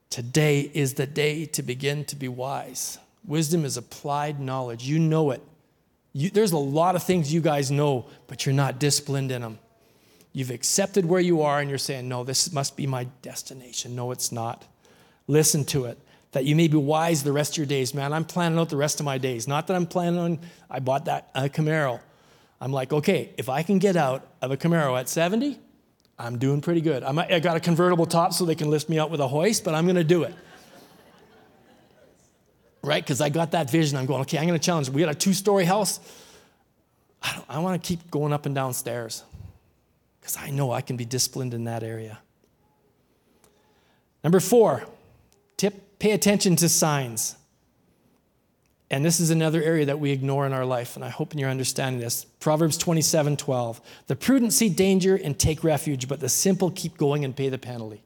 Today 0.09 0.71
is 0.73 0.95
the 0.95 1.07
day 1.07 1.45
to 1.45 1.63
begin 1.63 2.07
to 2.07 2.17
be 2.17 2.29
wise. 2.29 2.97
Wisdom 3.23 3.67
is 3.67 3.77
applied 3.77 4.41
knowledge. 4.41 4.85
You 4.85 4.99
know 4.99 5.31
it. 5.31 5.43
You, 6.17 6.31
there's 6.31 6.53
a 6.53 6.59
lot 6.59 6.97
of 6.97 7.03
things 7.03 7.31
you 7.31 7.43
guys 7.43 7.71
know, 7.71 8.07
but 8.27 8.47
you're 8.47 8.55
not 8.55 8.79
disciplined 8.79 9.31
in 9.31 9.43
them. 9.43 9.59
You've 10.33 10.51
accepted 10.51 11.05
where 11.05 11.21
you 11.21 11.43
are 11.43 11.61
and 11.61 11.69
you're 11.69 11.77
saying, 11.77 12.09
No, 12.09 12.25
this 12.25 12.51
must 12.55 12.75
be 12.75 12.87
my 12.87 13.05
destination. 13.21 13.95
No, 13.95 14.13
it's 14.13 14.33
not. 14.33 14.65
Listen 15.27 15.63
to 15.67 15.85
it. 15.85 15.99
That 16.33 16.47
you 16.47 16.57
may 16.57 16.69
be 16.69 16.79
wise 16.79 17.23
the 17.23 17.33
rest 17.33 17.53
of 17.53 17.59
your 17.59 17.67
days. 17.67 17.93
Man, 17.93 18.15
I'm 18.15 18.25
planning 18.25 18.59
out 18.59 18.71
the 18.71 18.79
rest 18.79 18.99
of 18.99 19.05
my 19.05 19.19
days. 19.19 19.47
Not 19.47 19.67
that 19.67 19.77
I'm 19.77 19.85
planning 19.85 20.19
on, 20.19 20.39
I 20.71 20.81
bought 20.81 21.05
that 21.05 21.29
uh, 21.35 21.49
Camaro. 21.53 22.01
I'm 22.63 22.73
like, 22.73 22.95
okay, 22.95 23.35
if 23.37 23.51
I 23.51 23.63
can 23.63 23.79
get 23.79 23.95
out 23.95 24.27
of 24.41 24.51
a 24.51 24.57
Camaro 24.57 24.99
at 24.99 25.11
70, 25.11 25.59
I'm 26.19 26.39
doing 26.39 26.63
pretty 26.63 26.81
good. 26.81 27.03
I, 27.03 27.13
might, 27.13 27.31
I 27.31 27.41
got 27.41 27.59
a 27.59 27.61
convertible 27.61 28.07
top 28.07 28.33
so 28.33 28.47
they 28.47 28.55
can 28.55 28.71
lift 28.71 28.89
me 28.89 28.99
out 28.99 29.11
with 29.11 29.21
a 29.21 29.29
hoist, 29.29 29.65
but 29.65 29.75
I'm 29.75 29.85
going 29.85 29.97
to 29.97 30.05
do 30.05 30.23
it. 30.23 30.35
Right? 32.87 33.03
Because 33.03 33.21
I 33.21 33.29
got 33.31 33.51
that 33.51 33.69
vision. 33.69 33.99
I'm 33.99 34.07
going, 34.07 34.21
okay, 34.23 34.39
I'm 34.39 34.47
going 34.47 34.59
to 34.59 34.65
challenge. 34.65 34.89
We 34.89 35.03
got 35.03 35.11
a 35.11 35.15
two 35.15 35.33
story 35.33 35.65
house. 35.65 35.99
I, 37.21 37.43
I 37.49 37.59
want 37.59 37.83
to 37.83 37.87
keep 37.87 38.11
going 38.13 38.33
up 38.33 38.47
and 38.47 38.55
down 38.55 38.75
stairs 38.75 39.25
because 40.21 40.37
I 40.37 40.51
know 40.51 40.71
I 40.71 40.83
can 40.83 40.97
be 40.97 41.05
disciplined 41.05 41.53
in 41.53 41.65
that 41.65 41.83
area. 41.83 42.21
Number 44.23 44.39
four, 44.39 44.85
tip 45.57 45.99
pay 45.99 46.13
attention 46.13 46.55
to 46.57 46.69
signs. 46.69 47.35
And 48.89 49.05
this 49.05 49.19
is 49.19 49.31
another 49.31 49.61
area 49.61 49.87
that 49.87 49.99
we 49.99 50.13
ignore 50.13 50.47
in 50.47 50.53
our 50.53 50.65
life, 50.65 50.95
and 50.95 51.05
I 51.05 51.09
hope 51.09 51.35
you're 51.35 51.51
understanding 51.51 52.01
this. 52.01 52.25
Proverbs 52.39 52.79
27 52.79 53.37
12. 53.37 53.81
The 54.07 54.15
prudent 54.15 54.53
see 54.53 54.69
danger 54.69 55.17
and 55.17 55.37
take 55.37 55.65
refuge, 55.65 56.07
but 56.07 56.21
the 56.21 56.29
simple 56.29 56.71
keep 56.71 56.97
going 56.97 57.25
and 57.25 57.35
pay 57.35 57.49
the 57.49 57.59
penalty. 57.59 58.05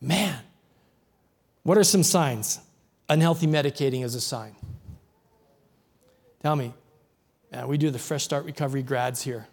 Man, 0.00 0.40
what 1.62 1.78
are 1.78 1.84
some 1.84 2.02
signs? 2.02 2.58
Unhealthy 3.08 3.46
medicating 3.46 4.04
is 4.04 4.14
a 4.14 4.20
sign. 4.20 4.54
Tell 6.42 6.54
me, 6.54 6.74
man, 7.50 7.66
we 7.68 7.78
do 7.78 7.90
the 7.90 7.98
Fresh 7.98 8.24
Start 8.24 8.44
Recovery 8.44 8.82
grads 8.82 9.22
here. 9.22 9.46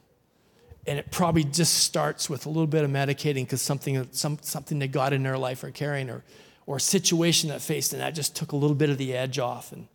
And 0.88 1.00
it 1.00 1.10
probably 1.10 1.44
just 1.44 1.74
starts 1.76 2.30
with 2.30 2.46
a 2.46 2.50
little 2.50 2.68
bit 2.68 2.84
of 2.84 2.92
medicating 2.92 3.46
because 3.46 3.62
something, 3.62 4.08
some, 4.12 4.38
something 4.42 4.78
they 4.78 4.88
got 4.88 5.14
in 5.14 5.24
their 5.24 5.38
life 5.38 5.64
or 5.64 5.72
carrying 5.72 6.10
or, 6.10 6.24
or 6.68 6.78
a 6.78 6.82
situation 6.82 7.50
that 7.50 7.62
faced, 7.62 7.94
and 7.94 8.02
that 8.02 8.14
just 8.14 8.36
took 8.36 8.52
a 8.52 8.56
little 8.56 8.76
bit 8.76 8.90
of 8.90 8.98
the 8.98 9.16
edge 9.16 9.40
off. 9.40 9.72
And 9.72 9.88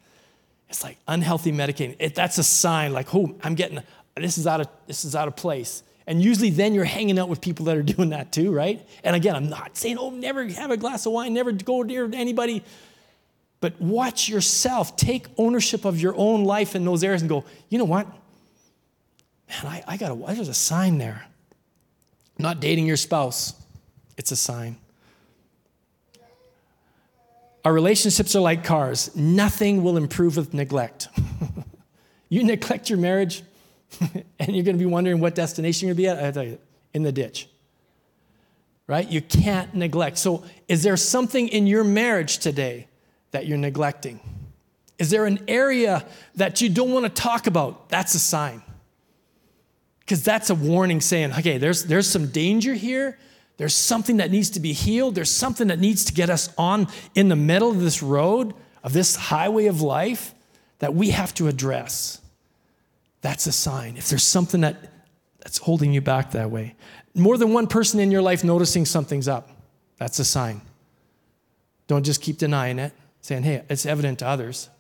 it's 0.69 0.83
like 0.83 0.99
unhealthy 1.07 1.53
medicating. 1.53 1.97
It, 2.01 2.15
that's 2.15 2.39
a 2.39 2.43
sign 2.43 2.93
like, 2.93 3.15
oh, 3.15 3.37
I'm 3.43 3.55
getting, 3.55 3.81
this 4.17 4.37
is, 4.37 4.47
out 4.47 4.61
of, 4.63 4.69
this 4.87 5.05
is 5.05 5.15
out 5.15 5.29
of 5.29 5.37
place. 5.37 5.85
And 6.09 6.21
usually 6.21 6.51
then 6.51 6.75
you're 6.75 6.85
hanging 6.85 7.21
out 7.21 7.29
with 7.29 7.41
people 7.41 7.67
that 7.67 7.77
are 7.77 7.83
doing 7.83 8.09
that 8.09 8.33
too, 8.33 8.53
right? 8.53 8.85
And 9.05 9.15
again, 9.15 9.37
I'm 9.37 9.49
not 9.49 9.77
saying, 9.77 9.97
oh, 9.97 10.11
never 10.11 10.45
have 10.49 10.73
a 10.73 10.77
glass 10.77 11.07
of 11.07 11.13
wine, 11.13 11.35
never 11.35 11.53
go 11.53 11.83
near 11.83 12.11
anybody. 12.13 12.65
But 13.61 13.81
watch 13.81 14.29
yourself. 14.29 14.97
Take 14.97 15.27
ownership 15.37 15.85
of 15.85 16.01
your 16.01 16.15
own 16.17 16.45
life 16.45 16.75
in 16.75 16.85
those 16.85 17.05
areas 17.05 17.23
and 17.23 17.29
go, 17.29 17.45
you 17.69 17.79
know 17.79 17.85
what? 17.85 18.07
Man, 19.49 19.67
I, 19.67 19.83
I 19.87 19.97
got 19.97 20.13
a, 20.13 20.35
there's 20.35 20.49
a 20.49 20.55
sign 20.55 20.99
there. 20.99 21.27
Not 22.39 22.61
dating 22.61 22.87
your 22.87 22.97
spouse, 22.97 23.55
it's 24.17 24.33
a 24.33 24.37
sign. 24.37 24.77
Our 27.63 27.73
relationships 27.75 28.35
are 28.35 28.41
like 28.41 28.65
cars. 28.65 29.15
Nothing 29.15 29.83
will 29.83 29.99
improve 29.99 30.39
with 30.39 30.55
neglect. 30.55 31.09
you 32.31 32.43
neglect 32.43 32.89
your 32.89 32.99
marriage, 32.99 33.43
and 34.39 34.57
you're 34.57 34.65
going 34.65 34.77
to 34.77 34.83
be 34.83 34.87
wondering 34.87 35.21
what 35.21 35.35
destination 35.35 35.87
you're 35.87 35.95
going 35.95 36.15
to 36.15 36.15
be 36.15 36.23
at. 36.23 36.25
I 36.25 36.31
tell 36.31 36.45
you, 36.45 36.59
in 36.95 37.03
the 37.03 37.13
ditch. 37.13 37.49
Right? 38.87 39.07
You 39.07 39.21
can't 39.21 39.75
neglect. 39.75 40.17
So, 40.17 40.45
is 40.69 40.83
there 40.83 40.97
something 40.97 41.49
in 41.49 41.67
your 41.67 41.85
marriage 41.85 42.39
today 42.39 42.89
that 43.31 43.47
you're 43.47 43.59
neglecting? 43.59 44.21
Is 44.99 45.11
there 45.11 45.27
an 45.27 45.41
area 45.49 46.05
that 46.35 46.61
you 46.61 46.69
don't 46.69 46.93
want 46.93 47.05
to 47.05 47.23
talk 47.23 47.47
about? 47.47 47.89
That's 47.89 48.15
a 48.15 48.19
sign. 48.19 48.63
Because 50.01 50.23
that's 50.23 50.51
a 50.51 50.55
warning 50.55 51.01
saying, 51.01 51.33
okay, 51.33 51.59
there's, 51.59 51.85
there's 51.85 52.09
some 52.09 52.27
danger 52.27 52.75
here 52.75 53.19
there's 53.61 53.75
something 53.75 54.17
that 54.17 54.31
needs 54.31 54.49
to 54.51 54.61
be 54.61 54.73
healed. 54.73 55.15
There's 55.15 55.31
something 55.31 55.67
that 55.67 55.79
needs 55.79 56.07
to 56.07 56.15
get 56.15 56.31
us 56.31 56.49
on 56.57 56.89
in 57.15 57.29
the 57.29 57.37
middle 57.37 57.71
of 57.71 57.79
this 57.79 58.03
road, 58.03 58.55
of 58.83 58.95
this 58.95 59.17
highway 59.17 59.67
of 59.67 59.83
life 59.83 60.35
that 60.79 60.95
we 60.95 61.11
have 61.11 61.35
to 61.35 61.47
address. 61.47 62.23
That's 63.21 63.47
a 63.47 63.53
sign. 63.53 63.99
If 63.99 64.09
there's 64.09 64.23
something 64.23 64.63
that, 64.63 64.91
that's 65.41 65.59
holding 65.59 65.93
you 65.93 66.01
back 66.01 66.31
that 66.31 66.51
way, 66.51 66.75
more 67.15 67.37
than 67.37 67.53
one 67.53 67.67
person 67.67 68.01
in 68.01 68.11
your 68.11 68.23
life 68.23 68.43
noticing 68.45 68.87
something's 68.87 69.29
up, 69.29 69.51
that's 69.99 70.19
a 70.19 70.25
sign. 70.25 70.63
Don't 71.87 72.03
just 72.03 72.23
keep 72.23 72.39
denying 72.39 72.79
it, 72.79 72.95
saying, 73.21 73.43
hey, 73.43 73.63
it's 73.69 73.87
evident 73.87 74.19
to 74.21 74.27
others. 74.27 74.71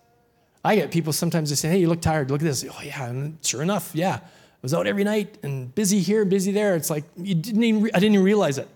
I 0.64 0.76
get 0.76 0.90
people 0.90 1.12
sometimes 1.12 1.50
they 1.50 1.56
say, 1.56 1.68
hey, 1.68 1.78
you 1.78 1.88
look 1.88 2.00
tired. 2.00 2.30
Look 2.30 2.40
at 2.40 2.44
this. 2.44 2.64
Oh, 2.68 2.82
yeah. 2.82 3.06
And 3.06 3.38
sure 3.42 3.62
enough, 3.62 3.92
yeah. 3.94 4.16
I 4.16 4.62
was 4.62 4.74
out 4.74 4.86
every 4.86 5.04
night 5.04 5.38
and 5.42 5.74
busy 5.74 6.00
here 6.00 6.24
busy 6.24 6.52
there. 6.52 6.76
It's 6.76 6.90
like, 6.90 7.04
you 7.16 7.34
didn't 7.34 7.62
even, 7.62 7.90
I 7.94 7.98
didn't 7.98 8.14
even 8.14 8.24
realize 8.24 8.58
it. 8.58 8.68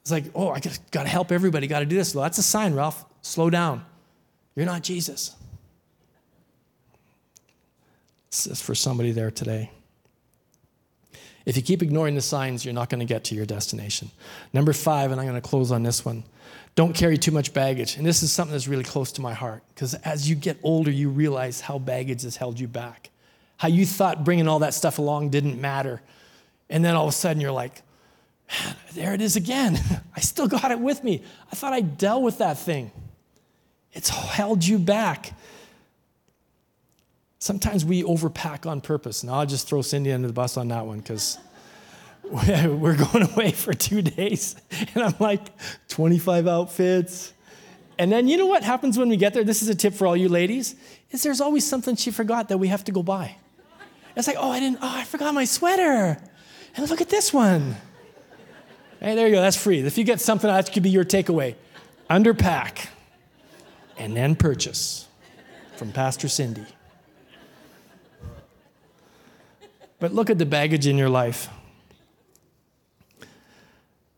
It's 0.00 0.10
like, 0.10 0.24
oh, 0.34 0.48
I 0.48 0.60
got 0.90 1.02
to 1.02 1.08
help 1.08 1.30
everybody, 1.30 1.66
got 1.66 1.80
to 1.80 1.86
do 1.86 1.96
this. 1.96 2.14
Well, 2.14 2.22
that's 2.22 2.38
a 2.38 2.42
sign, 2.42 2.74
Ralph. 2.74 3.04
Slow 3.20 3.50
down. 3.50 3.84
You're 4.56 4.66
not 4.66 4.82
Jesus. 4.82 5.36
This 8.30 8.46
is 8.46 8.62
for 8.62 8.74
somebody 8.74 9.12
there 9.12 9.30
today. 9.30 9.70
If 11.44 11.56
you 11.56 11.62
keep 11.62 11.82
ignoring 11.82 12.14
the 12.14 12.22
signs, 12.22 12.64
you're 12.64 12.74
not 12.74 12.88
going 12.88 13.00
to 13.00 13.04
get 13.04 13.24
to 13.24 13.34
your 13.34 13.46
destination. 13.46 14.10
Number 14.52 14.72
five, 14.72 15.10
and 15.10 15.20
I'm 15.20 15.26
going 15.26 15.40
to 15.40 15.46
close 15.46 15.70
on 15.70 15.82
this 15.82 16.04
one 16.04 16.24
don't 16.74 16.94
carry 16.94 17.18
too 17.18 17.32
much 17.32 17.52
baggage. 17.52 17.96
And 17.96 18.06
this 18.06 18.22
is 18.22 18.32
something 18.32 18.52
that's 18.52 18.68
really 18.68 18.84
close 18.84 19.12
to 19.12 19.20
my 19.20 19.34
heart 19.34 19.62
because 19.74 19.94
as 19.94 20.28
you 20.28 20.34
get 20.34 20.58
older, 20.62 20.90
you 20.90 21.10
realize 21.10 21.60
how 21.60 21.78
baggage 21.78 22.22
has 22.22 22.36
held 22.36 22.58
you 22.58 22.68
back. 22.68 23.10
How 23.58 23.68
you 23.68 23.86
thought 23.86 24.24
bringing 24.24 24.48
all 24.48 24.60
that 24.60 24.74
stuff 24.74 24.98
along 24.98 25.30
didn't 25.30 25.60
matter. 25.60 26.00
And 26.70 26.84
then 26.84 26.94
all 26.94 27.04
of 27.04 27.10
a 27.10 27.16
sudden, 27.16 27.40
you're 27.40 27.52
like, 27.52 27.82
there 28.94 29.14
it 29.14 29.20
is 29.20 29.36
again. 29.36 29.78
I 30.16 30.20
still 30.20 30.48
got 30.48 30.70
it 30.70 30.80
with 30.80 31.04
me. 31.04 31.22
I 31.50 31.56
thought 31.56 31.72
I 31.72 31.80
dealt 31.80 32.22
with 32.22 32.38
that 32.38 32.58
thing. 32.58 32.90
It's 33.92 34.08
held 34.08 34.64
you 34.64 34.78
back. 34.78 35.34
Sometimes 37.38 37.84
we 37.84 38.02
overpack 38.02 38.66
on 38.66 38.80
purpose. 38.80 39.22
Now 39.22 39.34
I'll 39.34 39.46
just 39.46 39.68
throw 39.68 39.82
Cindy 39.82 40.12
under 40.12 40.28
the 40.28 40.32
bus 40.32 40.56
on 40.56 40.68
that 40.68 40.86
one 40.86 40.98
because 40.98 41.38
we're 42.66 42.96
going 42.96 43.30
away 43.30 43.52
for 43.52 43.74
two 43.74 44.00
days. 44.00 44.56
And 44.94 45.04
I'm 45.04 45.14
like, 45.20 45.50
25 45.88 46.48
outfits. 46.48 47.34
And 47.98 48.10
then 48.10 48.26
you 48.26 48.38
know 48.38 48.46
what 48.46 48.62
happens 48.62 48.96
when 48.96 49.10
we 49.10 49.18
get 49.18 49.34
there? 49.34 49.44
This 49.44 49.60
is 49.60 49.68
a 49.68 49.74
tip 49.74 49.92
for 49.92 50.06
all 50.06 50.16
you 50.16 50.30
ladies, 50.30 50.74
is 51.10 51.22
there's 51.22 51.42
always 51.42 51.66
something 51.66 51.94
she 51.94 52.10
forgot 52.10 52.48
that 52.48 52.56
we 52.56 52.68
have 52.68 52.84
to 52.84 52.92
go 52.92 53.02
buy. 53.02 53.36
It's 54.16 54.26
like, 54.26 54.36
oh, 54.38 54.50
I 54.50 54.60
didn't, 54.60 54.78
oh, 54.80 54.96
I 54.96 55.04
forgot 55.04 55.34
my 55.34 55.44
sweater. 55.44 56.18
And 56.74 56.88
look 56.88 57.02
at 57.02 57.10
this 57.10 57.34
one. 57.34 57.76
Hey, 58.98 59.14
there 59.14 59.28
you 59.28 59.34
go, 59.34 59.42
that's 59.42 59.56
free. 59.56 59.80
If 59.80 59.98
you 59.98 60.04
get 60.04 60.18
something, 60.20 60.48
that 60.48 60.72
could 60.72 60.82
be 60.82 60.90
your 60.90 61.04
takeaway. 61.04 61.54
Underpack 62.08 62.86
and 63.98 64.16
then 64.16 64.36
purchase 64.36 65.06
from 65.76 65.92
Pastor 65.92 66.28
Cindy. 66.28 66.66
But 69.98 70.14
look 70.14 70.30
at 70.30 70.38
the 70.38 70.46
baggage 70.46 70.86
in 70.86 70.96
your 70.96 71.10
life. 71.10 71.50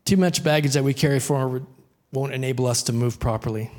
Too 0.05 0.17
much 0.17 0.43
baggage 0.43 0.73
that 0.73 0.83
we 0.83 0.93
carry 0.93 1.19
forward 1.19 1.65
won't 2.11 2.33
enable 2.33 2.67
us 2.67 2.83
to 2.83 2.93
move 2.93 3.19
properly. 3.19 3.71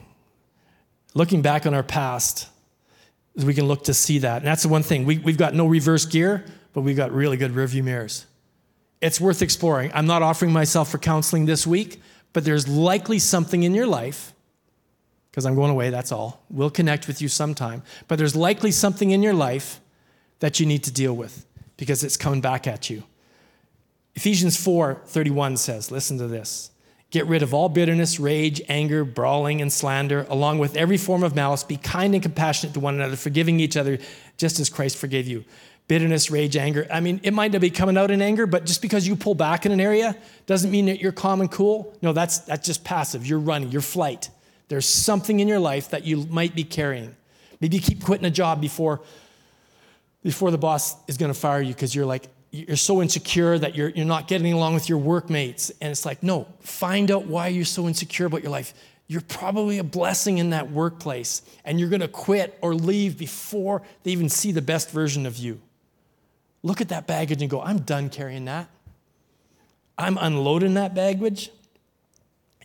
Looking 1.14 1.40
back 1.40 1.66
on 1.66 1.72
our 1.72 1.84
past, 1.84 2.48
we 3.36 3.54
can 3.54 3.66
look 3.66 3.84
to 3.84 3.94
see 3.94 4.18
that. 4.18 4.38
And 4.38 4.46
that's 4.46 4.62
the 4.62 4.68
one 4.68 4.82
thing. 4.82 5.04
We, 5.04 5.18
we've 5.18 5.38
got 5.38 5.54
no 5.54 5.66
reverse 5.66 6.04
gear, 6.04 6.44
but 6.72 6.82
we've 6.82 6.96
got 6.96 7.12
really 7.12 7.36
good 7.36 7.52
rearview 7.52 7.84
mirrors. 7.84 8.26
It's 9.00 9.20
worth 9.20 9.40
exploring. 9.40 9.90
I'm 9.94 10.06
not 10.06 10.22
offering 10.22 10.52
myself 10.52 10.90
for 10.90 10.98
counseling 10.98 11.46
this 11.46 11.66
week, 11.66 12.00
but 12.32 12.44
there's 12.44 12.66
likely 12.66 13.18
something 13.18 13.62
in 13.62 13.74
your 13.74 13.86
life, 13.86 14.32
because 15.30 15.46
I'm 15.46 15.54
going 15.54 15.70
away, 15.70 15.90
that's 15.90 16.12
all. 16.12 16.42
We'll 16.50 16.70
connect 16.70 17.06
with 17.06 17.22
you 17.22 17.28
sometime. 17.28 17.82
But 18.08 18.18
there's 18.18 18.34
likely 18.34 18.72
something 18.72 19.10
in 19.10 19.22
your 19.22 19.34
life 19.34 19.80
that 20.40 20.58
you 20.58 20.66
need 20.66 20.82
to 20.84 20.90
deal 20.90 21.14
with 21.14 21.46
because 21.76 22.02
it's 22.02 22.16
coming 22.16 22.40
back 22.40 22.66
at 22.66 22.90
you. 22.90 23.04
Ephesians 24.16 24.56
4 24.56 25.02
31 25.04 25.58
says, 25.58 25.90
listen 25.90 26.18
to 26.18 26.26
this. 26.26 26.70
Get 27.10 27.26
rid 27.26 27.42
of 27.42 27.54
all 27.54 27.68
bitterness, 27.68 28.18
rage, 28.18 28.60
anger, 28.68 29.04
brawling, 29.04 29.62
and 29.62 29.72
slander, 29.72 30.26
along 30.28 30.58
with 30.58 30.76
every 30.76 30.96
form 30.96 31.22
of 31.22 31.36
malice. 31.36 31.62
Be 31.62 31.76
kind 31.76 32.14
and 32.14 32.22
compassionate 32.22 32.74
to 32.74 32.80
one 32.80 32.94
another, 32.94 33.14
forgiving 33.14 33.60
each 33.60 33.76
other 33.76 33.98
just 34.38 34.58
as 34.58 34.68
Christ 34.68 34.96
forgave 34.96 35.28
you. 35.28 35.44
Bitterness, 35.86 36.32
rage, 36.32 36.56
anger. 36.56 36.84
I 36.90 36.98
mean, 36.98 37.20
it 37.22 37.32
might 37.32 37.52
not 37.52 37.60
be 37.60 37.70
coming 37.70 37.96
out 37.96 38.10
in 38.10 38.20
anger, 38.20 38.46
but 38.46 38.64
just 38.64 38.82
because 38.82 39.06
you 39.06 39.14
pull 39.14 39.36
back 39.36 39.66
in 39.66 39.72
an 39.72 39.80
area 39.80 40.16
doesn't 40.46 40.70
mean 40.72 40.86
that 40.86 41.00
you're 41.00 41.12
calm 41.12 41.40
and 41.40 41.50
cool. 41.50 41.96
No, 42.02 42.12
that's, 42.12 42.40
that's 42.40 42.66
just 42.66 42.82
passive. 42.82 43.24
You're 43.24 43.38
running, 43.38 43.70
you're 43.70 43.80
flight. 43.82 44.30
There's 44.66 44.86
something 44.86 45.38
in 45.38 45.46
your 45.46 45.60
life 45.60 45.90
that 45.90 46.04
you 46.04 46.26
might 46.26 46.56
be 46.56 46.64
carrying. 46.64 47.14
Maybe 47.60 47.76
you 47.76 47.82
keep 47.82 48.02
quitting 48.02 48.26
a 48.26 48.30
job 48.30 48.60
before 48.60 49.00
before 50.26 50.50
the 50.50 50.58
boss 50.58 50.96
is 51.06 51.18
going 51.18 51.32
to 51.32 51.38
fire 51.38 51.62
you 51.62 51.72
because 51.72 51.94
you're 51.94 52.04
like, 52.04 52.26
you're 52.56 52.76
so 52.76 53.02
insecure 53.02 53.58
that 53.58 53.74
you're, 53.74 53.90
you're 53.90 54.06
not 54.06 54.28
getting 54.28 54.52
along 54.52 54.74
with 54.74 54.88
your 54.88 54.98
workmates. 54.98 55.70
And 55.80 55.90
it's 55.90 56.06
like, 56.06 56.22
no, 56.22 56.46
find 56.60 57.10
out 57.10 57.26
why 57.26 57.48
you're 57.48 57.64
so 57.64 57.86
insecure 57.86 58.26
about 58.26 58.42
your 58.42 58.52
life. 58.52 58.74
You're 59.08 59.20
probably 59.20 59.78
a 59.78 59.84
blessing 59.84 60.38
in 60.38 60.50
that 60.50 60.70
workplace, 60.72 61.42
and 61.64 61.78
you're 61.78 61.88
going 61.88 62.00
to 62.00 62.08
quit 62.08 62.58
or 62.60 62.74
leave 62.74 63.16
before 63.16 63.82
they 64.02 64.10
even 64.10 64.28
see 64.28 64.50
the 64.50 64.62
best 64.62 64.90
version 64.90 65.26
of 65.26 65.36
you. 65.36 65.60
Look 66.62 66.80
at 66.80 66.88
that 66.88 67.06
baggage 67.06 67.40
and 67.40 67.50
go, 67.50 67.60
I'm 67.60 67.78
done 67.78 68.10
carrying 68.10 68.46
that. 68.46 68.68
I'm 69.96 70.18
unloading 70.18 70.74
that 70.74 70.94
baggage. 70.94 71.50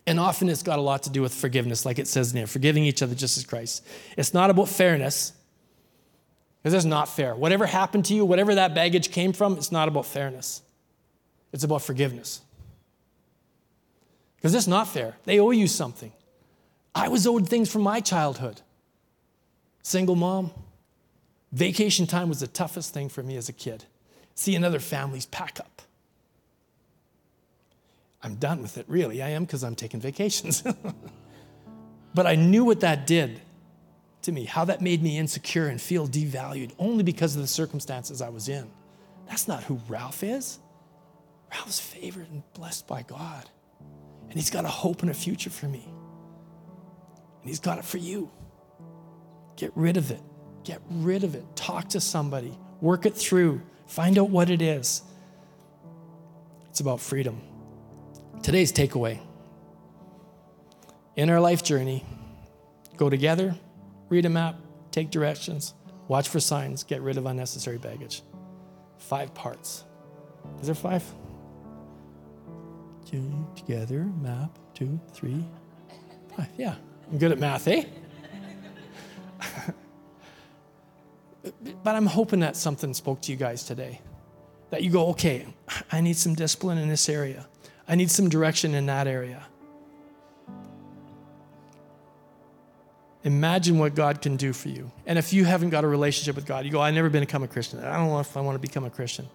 And 0.07 0.19
often 0.19 0.49
it's 0.49 0.63
got 0.63 0.79
a 0.79 0.81
lot 0.81 1.03
to 1.03 1.11
do 1.11 1.21
with 1.21 1.33
forgiveness, 1.33 1.85
like 1.85 1.99
it 1.99 2.07
says 2.07 2.31
in 2.31 2.37
there, 2.37 2.47
forgiving 2.47 2.83
each 2.85 3.03
other 3.03 3.13
just 3.13 3.37
as 3.37 3.45
Christ. 3.45 3.85
It's 4.17 4.33
not 4.33 4.49
about 4.49 4.67
fairness. 4.67 5.33
Because 6.61 6.73
it's 6.73 6.85
not 6.85 7.09
fair. 7.09 7.35
Whatever 7.35 7.65
happened 7.65 8.05
to 8.05 8.13
you, 8.13 8.23
whatever 8.23 8.55
that 8.55 8.75
baggage 8.75 9.11
came 9.11 9.33
from, 9.33 9.57
it's 9.57 9.71
not 9.71 9.87
about 9.87 10.05
fairness. 10.05 10.61
It's 11.51 11.63
about 11.63 11.81
forgiveness. 11.81 12.41
Because 14.35 14.53
it's 14.53 14.67
not 14.67 14.87
fair. 14.87 15.17
They 15.25 15.39
owe 15.39 15.51
you 15.51 15.67
something. 15.67 16.11
I 16.93 17.07
was 17.07 17.25
owed 17.25 17.47
things 17.47 17.71
from 17.71 17.81
my 17.81 17.99
childhood. 17.99 18.61
Single 19.81 20.15
mom. 20.15 20.51
Vacation 21.51 22.05
time 22.05 22.29
was 22.29 22.39
the 22.39 22.47
toughest 22.47 22.93
thing 22.93 23.09
for 23.09 23.23
me 23.23 23.37
as 23.37 23.49
a 23.49 23.53
kid. 23.53 23.85
See 24.35 24.55
another 24.55 24.79
family's 24.79 25.25
pack 25.25 25.59
up. 25.59 25.81
I'm 28.23 28.35
done 28.35 28.61
with 28.61 28.77
it, 28.77 28.85
really. 28.87 29.21
I 29.21 29.29
am 29.29 29.45
because 29.45 29.63
I'm 29.63 29.75
taking 29.75 29.99
vacations. 29.99 30.63
but 32.13 32.27
I 32.27 32.35
knew 32.35 32.63
what 32.63 32.81
that 32.81 33.07
did 33.07 33.41
to 34.23 34.31
me, 34.31 34.45
how 34.45 34.65
that 34.65 34.81
made 34.81 35.01
me 35.01 35.17
insecure 35.17 35.67
and 35.67 35.81
feel 35.81 36.07
devalued 36.07 36.71
only 36.77 37.03
because 37.03 37.35
of 37.35 37.41
the 37.41 37.47
circumstances 37.47 38.21
I 38.21 38.29
was 38.29 38.49
in. 38.49 38.69
That's 39.27 39.47
not 39.47 39.63
who 39.63 39.79
Ralph 39.87 40.23
is. 40.23 40.59
Ralph's 41.51 41.79
favored 41.79 42.29
and 42.29 42.43
blessed 42.53 42.87
by 42.87 43.03
God. 43.03 43.49
And 44.23 44.33
he's 44.33 44.49
got 44.49 44.65
a 44.65 44.69
hope 44.69 45.01
and 45.01 45.11
a 45.11 45.13
future 45.13 45.49
for 45.49 45.67
me. 45.67 45.83
And 47.41 47.49
he's 47.49 47.59
got 47.59 47.77
it 47.77 47.85
for 47.85 47.97
you. 47.97 48.31
Get 49.57 49.71
rid 49.75 49.97
of 49.97 50.11
it. 50.11 50.21
Get 50.63 50.81
rid 50.89 51.23
of 51.23 51.35
it. 51.35 51.43
Talk 51.55 51.89
to 51.89 51.99
somebody. 51.99 52.57
Work 52.79 53.05
it 53.05 53.15
through. 53.15 53.61
Find 53.87 54.17
out 54.17 54.29
what 54.29 54.49
it 54.49 54.61
is. 54.61 55.01
It's 56.69 56.79
about 56.79 57.01
freedom. 57.01 57.41
Today's 58.41 58.71
takeaway 58.71 59.19
in 61.15 61.29
our 61.29 61.39
life 61.39 61.63
journey, 61.63 62.05
go 62.97 63.09
together 63.09 63.55
read 64.11 64.25
a 64.25 64.29
map, 64.29 64.59
take 64.91 65.09
directions, 65.09 65.73
watch 66.09 66.27
for 66.27 66.39
signs, 66.39 66.83
get 66.83 67.01
rid 67.01 67.17
of 67.17 67.25
unnecessary 67.25 67.77
baggage. 67.77 68.21
Five 68.97 69.33
parts. 69.33 69.85
Is 70.59 70.67
there 70.67 70.75
five? 70.75 71.03
Two 73.05 73.47
Together, 73.55 74.03
map, 74.21 74.59
two, 74.73 74.99
three, 75.13 75.43
five. 76.35 76.49
Yeah, 76.57 76.75
I'm 77.09 77.17
good 77.17 77.31
at 77.31 77.39
math, 77.39 77.67
eh? 77.67 77.85
but 81.83 81.95
I'm 81.95 82.05
hoping 82.05 82.41
that 82.41 82.57
something 82.57 82.93
spoke 82.93 83.21
to 83.21 83.31
you 83.31 83.37
guys 83.37 83.63
today. 83.63 84.01
That 84.71 84.83
you 84.83 84.91
go, 84.91 85.07
okay, 85.07 85.47
I 85.91 86.01
need 86.01 86.17
some 86.17 86.35
discipline 86.35 86.77
in 86.77 86.89
this 86.89 87.07
area. 87.07 87.47
I 87.87 87.95
need 87.95 88.11
some 88.11 88.27
direction 88.29 88.75
in 88.75 88.85
that 88.87 89.07
area. 89.07 89.47
Imagine 93.23 93.77
what 93.77 93.93
God 93.93 94.21
can 94.21 94.35
do 94.35 94.51
for 94.51 94.69
you. 94.69 94.91
And 95.05 95.19
if 95.19 95.31
you 95.31 95.45
haven't 95.45 95.69
got 95.69 95.83
a 95.83 95.87
relationship 95.87 96.35
with 96.35 96.45
God, 96.45 96.65
you 96.65 96.71
go, 96.71 96.81
I've 96.81 96.95
never 96.95 97.09
been 97.09 97.21
become 97.21 97.43
a 97.43 97.47
Christian. 97.47 97.79
I 97.83 97.97
don't 97.97 98.07
know 98.07 98.19
if 98.19 98.35
I 98.35 98.41
want 98.41 98.55
to 98.55 98.59
become 98.59 98.83
a 98.83 98.89
Christian. 98.89 99.27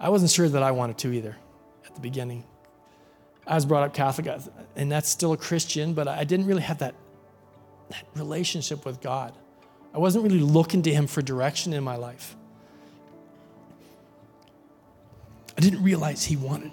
I 0.00 0.08
wasn't 0.08 0.30
sure 0.30 0.48
that 0.48 0.62
I 0.62 0.70
wanted 0.70 0.98
to 0.98 1.12
either 1.12 1.36
at 1.86 1.94
the 1.94 2.00
beginning. 2.00 2.44
I 3.46 3.54
was 3.54 3.66
brought 3.66 3.82
up 3.82 3.92
Catholic, 3.92 4.26
and 4.74 4.90
that's 4.90 5.08
still 5.08 5.32
a 5.32 5.36
Christian, 5.36 5.92
but 5.92 6.08
I 6.08 6.24
didn't 6.24 6.46
really 6.46 6.62
have 6.62 6.78
that, 6.78 6.94
that 7.90 8.06
relationship 8.14 8.86
with 8.86 9.02
God. 9.02 9.34
I 9.92 9.98
wasn't 9.98 10.24
really 10.24 10.40
looking 10.40 10.82
to 10.82 10.92
Him 10.92 11.06
for 11.06 11.20
direction 11.20 11.74
in 11.74 11.84
my 11.84 11.96
life. 11.96 12.36
I 15.56 15.60
didn't 15.60 15.82
realize 15.82 16.24
He 16.24 16.36
wanted 16.36 16.72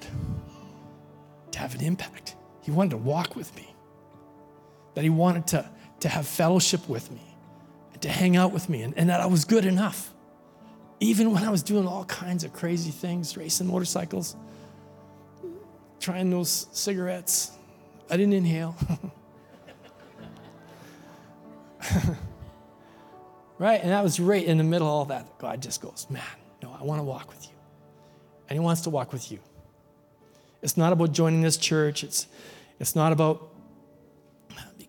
to 1.52 1.60
have 1.60 1.76
an 1.76 1.82
impact. 1.82 2.36
He 2.62 2.72
wanted 2.72 2.92
to 2.92 2.98
walk 2.98 3.36
with 3.36 3.54
me, 3.58 3.76
that 4.96 5.04
He 5.04 5.10
wanted 5.10 5.46
to 5.48 5.70
to 6.02 6.10
have 6.10 6.28
fellowship 6.28 6.90
with 6.90 7.10
me, 7.12 7.22
to 8.02 8.10
hang 8.10 8.36
out 8.36 8.52
with 8.52 8.68
me, 8.70 8.82
and, 8.82 8.98
and 8.98 9.10
that 9.10 9.22
I 9.22 9.28
was 9.28 9.46
good 9.46 9.66
enough. 9.66 10.14
Even 11.00 11.32
when 11.32 11.44
I 11.44 11.50
was 11.50 11.64
doing 11.64 11.88
all 11.88 12.04
kinds 12.06 12.44
of 12.44 12.54
crazy 12.54 12.92
things, 12.92 13.38
racing 13.38 13.68
motorcycles, 13.68 14.36
trying 16.00 16.30
those 16.30 16.68
cigarettes, 16.72 17.52
I 18.10 18.18
didn't 18.18 18.34
inhale. 18.34 18.76
right? 23.58 23.82
And 23.82 23.92
that 23.92 24.04
was 24.04 24.20
right 24.20 24.44
in 24.44 24.58
the 24.58 24.64
middle 24.64 24.88
of 24.88 24.94
all 24.94 25.06
that. 25.06 25.38
God 25.40 25.62
just 25.62 25.82
goes, 25.82 26.08
man, 26.10 26.22
no, 26.62 26.76
I 26.78 26.84
want 26.84 27.00
to 27.00 27.04
walk 27.04 27.30
with 27.30 27.46
you. 27.46 27.54
And 28.50 28.58
He 28.58 28.60
wants 28.60 28.82
to 28.82 28.90
walk 28.90 29.14
with 29.14 29.32
you. 29.32 29.40
It's 30.62 30.78
not 30.78 30.94
about 30.94 31.12
joining 31.12 31.42
this 31.42 31.58
church. 31.58 32.04
It's, 32.04 32.28
it's 32.80 32.96
not 32.96 33.12
about 33.12 33.51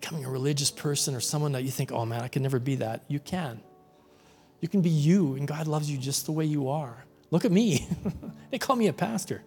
becoming 0.03 0.25
a 0.25 0.31
religious 0.31 0.73
person 0.73 1.15
or 1.15 1.21
someone 1.21 1.53
that 1.53 1.63
you 1.63 1.71
think, 1.71 1.93
oh 1.93 2.05
man, 2.05 2.23
I 2.23 2.29
can 2.29 2.43
never 2.43 2.59
be 2.59 2.75
that. 2.77 3.05
You 3.07 3.21
can. 3.21 3.61
You 4.61 4.67
can 4.67 4.83
be 4.83 4.91
you, 4.91 5.37
and 5.37 5.47
God 5.47 5.69
loves 5.69 5.89
you 5.89 5.97
just 5.97 6.27
the 6.27 6.33
way 6.33 6.45
you 6.45 6.69
are. 6.71 7.05
Look 7.31 7.45
at 7.45 7.53
me. 7.53 7.87
they 8.51 8.59
call 8.59 8.75
me 8.75 8.89
a 8.89 8.93
pastor. 8.93 9.45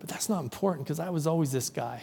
But 0.00 0.08
that's 0.08 0.28
not 0.28 0.42
important 0.42 0.84
because 0.84 0.98
I 0.98 1.10
was 1.10 1.28
always 1.28 1.52
this 1.52 1.70
guy. 1.70 2.02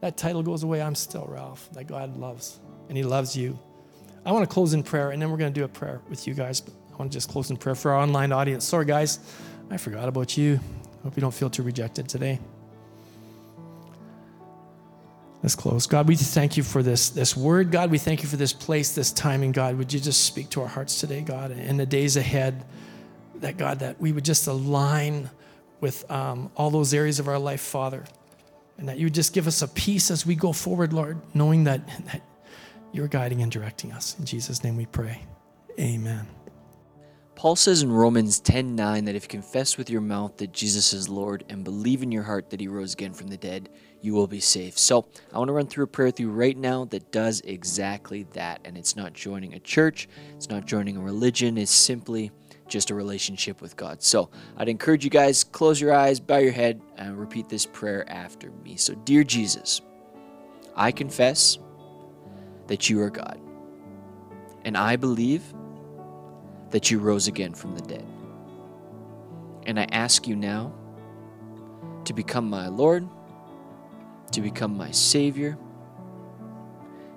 That 0.00 0.18
title 0.18 0.42
goes 0.42 0.62
away. 0.62 0.82
I'm 0.82 0.94
still 0.94 1.24
Ralph, 1.26 1.70
that 1.72 1.86
God 1.86 2.18
loves, 2.18 2.60
and 2.88 2.98
He 2.98 3.04
loves 3.04 3.34
you. 3.34 3.58
I 4.26 4.32
want 4.32 4.46
to 4.46 4.52
close 4.52 4.74
in 4.74 4.82
prayer, 4.82 5.10
and 5.10 5.22
then 5.22 5.30
we're 5.30 5.38
going 5.38 5.52
to 5.52 5.58
do 5.58 5.64
a 5.64 5.68
prayer 5.68 6.02
with 6.10 6.26
you 6.26 6.34
guys. 6.34 6.60
But 6.60 6.74
I 6.92 6.96
want 6.96 7.10
to 7.10 7.16
just 7.16 7.30
close 7.30 7.48
in 7.48 7.56
prayer 7.56 7.74
for 7.74 7.92
our 7.92 7.98
online 7.98 8.30
audience. 8.30 8.64
Sorry, 8.64 8.84
guys, 8.84 9.20
I 9.70 9.78
forgot 9.78 10.06
about 10.06 10.36
you. 10.36 10.60
Hope 11.02 11.16
you 11.16 11.22
don't 11.22 11.34
feel 11.34 11.48
too 11.48 11.62
rejected 11.62 12.10
today. 12.10 12.38
Let's 15.42 15.56
close. 15.56 15.88
God, 15.88 16.06
we 16.06 16.14
thank 16.14 16.56
you 16.56 16.62
for 16.62 16.84
this, 16.84 17.10
this 17.10 17.36
word. 17.36 17.72
God, 17.72 17.90
we 17.90 17.98
thank 17.98 18.22
you 18.22 18.28
for 18.28 18.36
this 18.36 18.52
place, 18.52 18.94
this 18.94 19.10
timing. 19.10 19.50
God, 19.50 19.76
would 19.76 19.92
you 19.92 19.98
just 19.98 20.24
speak 20.24 20.50
to 20.50 20.62
our 20.62 20.68
hearts 20.68 21.00
today, 21.00 21.20
God, 21.20 21.50
in 21.50 21.76
the 21.76 21.86
days 21.86 22.16
ahead, 22.16 22.64
that 23.36 23.56
God, 23.56 23.80
that 23.80 24.00
we 24.00 24.12
would 24.12 24.24
just 24.24 24.46
align 24.46 25.28
with 25.80 26.08
um, 26.08 26.48
all 26.54 26.70
those 26.70 26.94
areas 26.94 27.18
of 27.18 27.26
our 27.26 27.40
life, 27.40 27.60
Father, 27.60 28.04
and 28.78 28.88
that 28.88 28.98
you 28.98 29.06
would 29.06 29.14
just 29.14 29.32
give 29.32 29.48
us 29.48 29.62
a 29.62 29.68
peace 29.68 30.12
as 30.12 30.24
we 30.24 30.36
go 30.36 30.52
forward, 30.52 30.92
Lord, 30.92 31.20
knowing 31.34 31.64
that, 31.64 31.86
that 32.06 32.22
you're 32.92 33.08
guiding 33.08 33.42
and 33.42 33.50
directing 33.50 33.90
us. 33.90 34.16
In 34.20 34.24
Jesus' 34.24 34.62
name 34.62 34.76
we 34.76 34.86
pray. 34.86 35.22
Amen. 35.80 36.28
Paul 37.34 37.56
says 37.56 37.82
in 37.82 37.90
Romans 37.90 38.38
10 38.38 38.76
9 38.76 39.06
that 39.06 39.16
if 39.16 39.24
you 39.24 39.28
confess 39.28 39.76
with 39.76 39.90
your 39.90 40.00
mouth 40.00 40.36
that 40.36 40.52
Jesus 40.52 40.92
is 40.92 41.08
Lord 41.08 41.44
and 41.48 41.64
believe 41.64 42.04
in 42.04 42.12
your 42.12 42.22
heart 42.22 42.50
that 42.50 42.60
he 42.60 42.68
rose 42.68 42.92
again 42.92 43.12
from 43.12 43.26
the 43.26 43.36
dead, 43.36 43.68
you 44.02 44.12
will 44.12 44.26
be 44.26 44.40
saved. 44.40 44.78
So 44.78 45.06
I 45.32 45.38
want 45.38 45.48
to 45.48 45.52
run 45.52 45.68
through 45.68 45.84
a 45.84 45.86
prayer 45.86 46.06
with 46.08 46.20
you 46.20 46.30
right 46.30 46.56
now 46.56 46.84
that 46.86 47.12
does 47.12 47.40
exactly 47.42 48.24
that. 48.32 48.60
And 48.64 48.76
it's 48.76 48.96
not 48.96 49.14
joining 49.14 49.54
a 49.54 49.60
church, 49.60 50.08
it's 50.34 50.50
not 50.50 50.66
joining 50.66 50.96
a 50.96 51.00
religion, 51.00 51.56
it's 51.56 51.70
simply 51.70 52.32
just 52.66 52.90
a 52.90 52.94
relationship 52.94 53.62
with 53.62 53.76
God. 53.76 54.02
So 54.02 54.30
I'd 54.56 54.68
encourage 54.68 55.04
you 55.04 55.10
guys, 55.10 55.44
close 55.44 55.80
your 55.80 55.94
eyes, 55.94 56.18
bow 56.18 56.38
your 56.38 56.52
head, 56.52 56.80
and 56.96 57.18
repeat 57.18 57.48
this 57.48 57.64
prayer 57.64 58.08
after 58.10 58.50
me. 58.64 58.76
So, 58.76 58.94
Dear 58.94 59.24
Jesus, 59.24 59.80
I 60.74 60.90
confess 60.90 61.58
that 62.66 62.90
you 62.90 63.00
are 63.02 63.10
God, 63.10 63.38
and 64.64 64.76
I 64.76 64.96
believe 64.96 65.42
that 66.70 66.90
you 66.90 66.98
rose 66.98 67.28
again 67.28 67.52
from 67.52 67.74
the 67.74 67.82
dead. 67.82 68.06
And 69.64 69.78
I 69.78 69.86
ask 69.92 70.26
you 70.26 70.34
now 70.34 70.72
to 72.04 72.12
become 72.14 72.48
my 72.48 72.68
Lord 72.68 73.06
to 74.32 74.40
become 74.40 74.76
my 74.76 74.90
Savior, 74.90 75.56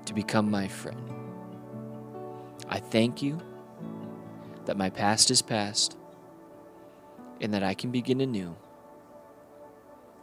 to 0.06 0.14
become 0.14 0.50
my 0.50 0.68
friend. 0.68 1.12
I 2.70 2.80
thank 2.80 3.22
you 3.22 3.40
that 4.66 4.78
my 4.78 4.90
past 4.90 5.32
is 5.32 5.42
past 5.42 5.98
and 7.42 7.54
that 7.54 7.64
I 7.64 7.74
can 7.74 7.92
begin 7.92 8.22
anew 8.22 8.56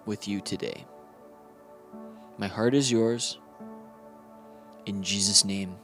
with 0.07 0.27
you 0.27 0.41
today. 0.41 0.87
My 2.39 2.49
heart 2.49 2.75
is 2.75 2.91
yours. 2.91 3.39
In 4.87 5.03
Jesus' 5.03 5.45
name, 5.45 5.77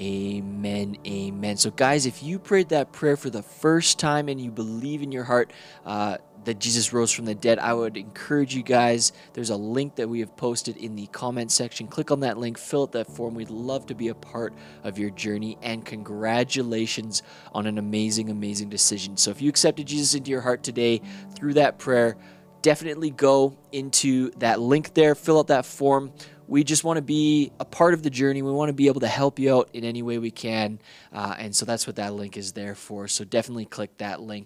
amen. 0.00 0.96
Amen. 1.06 1.56
So, 1.56 1.70
guys, 1.70 2.06
if 2.06 2.22
you 2.22 2.38
prayed 2.38 2.68
that 2.70 2.92
prayer 2.92 3.16
for 3.16 3.30
the 3.30 3.42
first 3.42 3.98
time 3.98 4.28
and 4.28 4.40
you 4.40 4.50
believe 4.50 5.02
in 5.02 5.12
your 5.12 5.24
heart, 5.24 5.52
uh, 5.84 6.18
that 6.46 6.60
Jesus 6.60 6.92
rose 6.92 7.10
from 7.10 7.24
the 7.24 7.34
dead, 7.34 7.58
I 7.58 7.74
would 7.74 7.96
encourage 7.96 8.54
you 8.54 8.62
guys. 8.62 9.12
There's 9.32 9.50
a 9.50 9.56
link 9.56 9.96
that 9.96 10.08
we 10.08 10.20
have 10.20 10.36
posted 10.36 10.76
in 10.76 10.94
the 10.94 11.08
comment 11.08 11.50
section. 11.50 11.88
Click 11.88 12.10
on 12.10 12.20
that 12.20 12.38
link, 12.38 12.56
fill 12.56 12.82
out 12.82 12.92
that 12.92 13.08
form. 13.08 13.34
We'd 13.34 13.50
love 13.50 13.86
to 13.86 13.94
be 13.94 14.08
a 14.08 14.14
part 14.14 14.54
of 14.84 14.98
your 14.98 15.10
journey. 15.10 15.58
And 15.60 15.84
congratulations 15.84 17.22
on 17.52 17.66
an 17.66 17.78
amazing, 17.78 18.30
amazing 18.30 18.70
decision. 18.70 19.16
So 19.16 19.30
if 19.32 19.42
you 19.42 19.48
accepted 19.48 19.86
Jesus 19.86 20.14
into 20.14 20.30
your 20.30 20.40
heart 20.40 20.62
today 20.62 21.02
through 21.34 21.54
that 21.54 21.78
prayer, 21.78 22.16
definitely 22.62 23.10
go 23.10 23.56
into 23.72 24.30
that 24.38 24.60
link 24.60 24.94
there, 24.94 25.14
fill 25.14 25.40
out 25.40 25.48
that 25.48 25.66
form. 25.66 26.12
We 26.48 26.62
just 26.62 26.84
want 26.84 26.98
to 26.98 27.02
be 27.02 27.50
a 27.58 27.64
part 27.64 27.94
of 27.94 28.02
the 28.02 28.10
journey. 28.10 28.42
We 28.42 28.52
want 28.52 28.68
to 28.68 28.74
be 28.74 28.86
able 28.86 29.00
to 29.00 29.08
help 29.08 29.38
you 29.38 29.54
out 29.54 29.70
in 29.72 29.84
any 29.84 30.02
way 30.02 30.18
we 30.18 30.30
can. 30.30 30.78
Uh, 31.12 31.34
and 31.38 31.56
so 31.56 31.64
that's 31.64 31.86
what 31.86 31.96
that 31.96 32.12
link 32.12 32.36
is 32.36 32.52
there 32.52 32.74
for. 32.74 33.08
So 33.08 33.24
definitely 33.24 33.64
click 33.64 33.96
that 33.98 34.20
link. 34.20 34.44